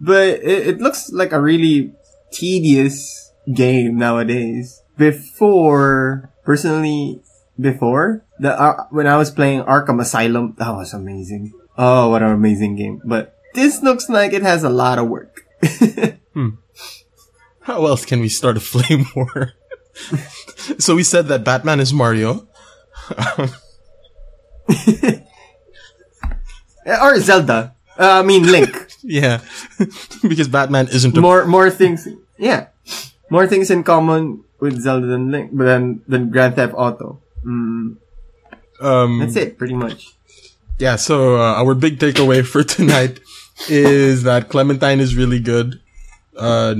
but 0.00 0.28
it, 0.40 0.66
it 0.68 0.80
looks 0.80 1.10
like 1.12 1.32
a 1.32 1.40
really 1.40 1.92
tedious 2.32 3.32
game 3.52 3.96
nowadays. 3.98 4.80
Before, 4.96 6.30
personally, 6.44 7.20
before 7.60 8.24
the 8.38 8.58
uh, 8.58 8.86
when 8.90 9.06
I 9.06 9.16
was 9.16 9.30
playing 9.30 9.62
Arkham 9.64 10.00
Asylum, 10.00 10.54
that 10.58 10.70
was 10.70 10.92
amazing. 10.94 11.52
Oh, 11.76 12.10
what 12.10 12.22
an 12.22 12.30
amazing 12.32 12.76
game! 12.76 13.00
But 13.04 13.36
this 13.54 13.82
looks 13.82 14.08
like 14.08 14.32
it 14.32 14.42
has 14.42 14.64
a 14.64 14.70
lot 14.70 14.98
of 14.98 15.08
work. 15.08 15.44
How 17.60 17.86
else 17.86 18.04
can 18.04 18.20
we 18.20 18.28
start 18.28 18.56
a 18.56 18.60
flame 18.72 19.06
war? 19.14 19.52
so 20.78 20.96
we 20.96 21.02
said 21.04 21.28
that 21.28 21.44
Batman 21.44 21.80
is 21.80 21.92
Mario. 21.92 22.48
or 26.86 27.20
Zelda. 27.20 27.74
Uh, 27.98 28.20
I 28.20 28.22
mean 28.22 28.50
Link. 28.50 28.72
Yeah, 29.02 29.40
because 30.22 30.48
Batman 30.48 30.88
isn't 30.88 31.16
a 31.16 31.20
more 31.20 31.44
more 31.44 31.70
things. 31.70 32.08
Yeah, 32.38 32.68
more 33.28 33.46
things 33.46 33.70
in 33.70 33.84
common 33.84 34.44
with 34.60 34.80
Zelda 34.80 35.06
than 35.06 35.30
Link, 35.30 35.50
but 35.52 35.64
then 35.64 36.02
than 36.08 36.30
Grand 36.30 36.56
Theft 36.56 36.74
Auto. 36.76 37.20
Mm, 37.44 37.96
um. 38.80 39.18
that's 39.18 39.36
it, 39.36 39.58
pretty 39.58 39.74
much. 39.74 40.08
Yeah, 40.78 40.96
so 40.96 41.36
uh, 41.36 41.54
our 41.60 41.74
big 41.74 41.98
takeaway 41.98 42.44
for 42.46 42.62
tonight 42.76 43.20
is 43.68 44.22
that 44.24 44.48
Clementine 44.48 45.00
is 45.00 45.14
really 45.14 45.38
good. 45.40 45.80
Uh, 46.36 46.74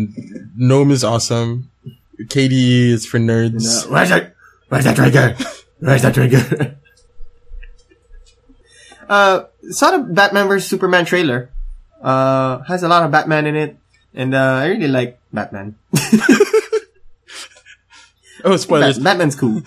Gnome 0.56 0.90
is 0.90 1.04
awesome. 1.04 1.70
KDE 2.18 2.90
is 2.90 3.06
for 3.06 3.18
nerds. 3.18 3.88
Where's 3.88 4.08
that? 4.08 4.34
Where's 4.68 4.84
that 4.84 4.96
trigger? 4.96 5.36
Where's 5.80 6.02
that 6.02 6.14
trigger? 6.14 6.76
uh, 9.08 9.44
saw 9.70 9.90
the 9.96 9.98
Batman 10.04 10.48
vs 10.48 10.68
Superman 10.68 11.04
trailer. 11.04 11.50
Uh, 12.00 12.60
has 12.64 12.82
a 12.82 12.88
lot 12.88 13.02
of 13.04 13.10
Batman 13.10 13.46
in 13.46 13.56
it, 13.56 13.76
and 14.14 14.34
uh, 14.34 14.38
I 14.64 14.68
really 14.68 14.88
like 14.88 15.18
Batman. 15.32 15.76
Oh, 18.44 18.56
spoilers. 18.56 18.98
Bat- 18.98 19.04
Batman's 19.04 19.36
cool. 19.36 19.62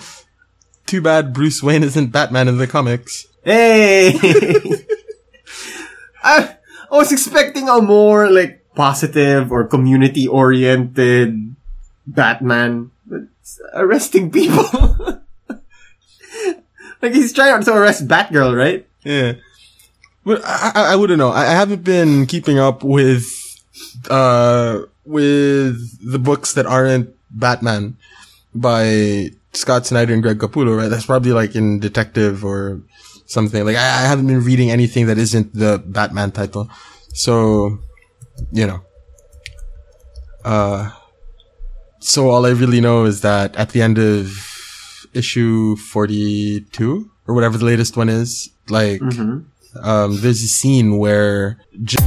Too 0.94 1.02
bad 1.02 1.34
Bruce 1.34 1.64
Wayne 1.64 1.82
isn't 1.82 2.14
Batman 2.14 2.48
in 2.48 2.60
the 2.60 2.68
comics. 2.68 3.26
Hey! 3.44 4.14
I, 6.24 6.56
I 6.91 6.96
was 6.96 7.12
expecting 7.12 7.68
a 7.68 7.82
more 7.82 8.30
like 8.30 8.64
positive 8.76 9.52
or 9.52 9.66
community 9.66 10.28
oriented 10.28 11.56
Batman. 12.06 12.91
But 13.08 13.22
arresting 13.74 14.30
people. 14.30 14.70
like 17.02 17.14
he's 17.14 17.34
trying 17.34 17.64
to 17.64 17.74
arrest 17.74 18.08
Batgirl, 18.08 18.56
right? 18.56 18.86
Yeah. 19.02 19.34
But 20.24 20.46
I, 20.46 20.74
I, 20.76 20.94
I 20.94 20.96
wouldn't 20.96 21.18
know. 21.18 21.32
I, 21.32 21.41
I 21.41 21.56
haven't 21.58 21.84
been 21.84 22.28
keeping 22.28 22.60
up 22.60 22.84
with, 22.84 23.26
uh, 24.12 24.82
with 25.06 26.12
the 26.12 26.20
books 26.20 26.54
that 26.54 26.68
aren't 26.68 27.10
Batman 27.32 27.98
by 28.54 29.32
Scott 29.54 29.86
Snyder 29.86 30.14
and 30.14 30.22
Greg 30.24 30.39
Capullo, 30.39 30.76
right? 30.78 30.89
That's 30.89 31.06
probably 31.06 31.32
like 31.32 31.56
in 31.56 31.80
detective 31.80 32.43
or 32.43 32.82
something. 33.26 33.66
Like 33.66 33.76
I, 33.76 33.80
I 33.86 34.01
haven't 34.01 34.28
been 34.28 34.43
reading 34.43 34.72
anything 34.72 35.08
that 35.08 35.18
isn't 35.18 35.54
the 35.54 35.82
Batman 35.86 36.32
title. 36.32 36.70
So, 37.14 37.80
you 38.51 38.66
know, 38.66 38.82
uh, 40.43 40.91
so 41.99 42.30
all 42.30 42.45
I 42.45 42.49
really 42.49 42.82
know 42.82 43.06
is 43.06 43.22
that 43.22 43.56
at 43.56 43.70
the 43.70 43.82
end 43.82 43.97
of 43.99 45.06
issue 45.14 45.76
42 45.78 47.10
or 47.28 47.36
whatever 47.36 47.58
the 47.58 47.66
latest 47.66 47.95
one 47.95 48.10
is, 48.10 48.49
like, 48.70 49.01
um, 49.82 50.20
there's 50.22 50.43
a 50.43 50.47
scene 50.47 50.97
where 50.97 51.60
J- 51.84 51.97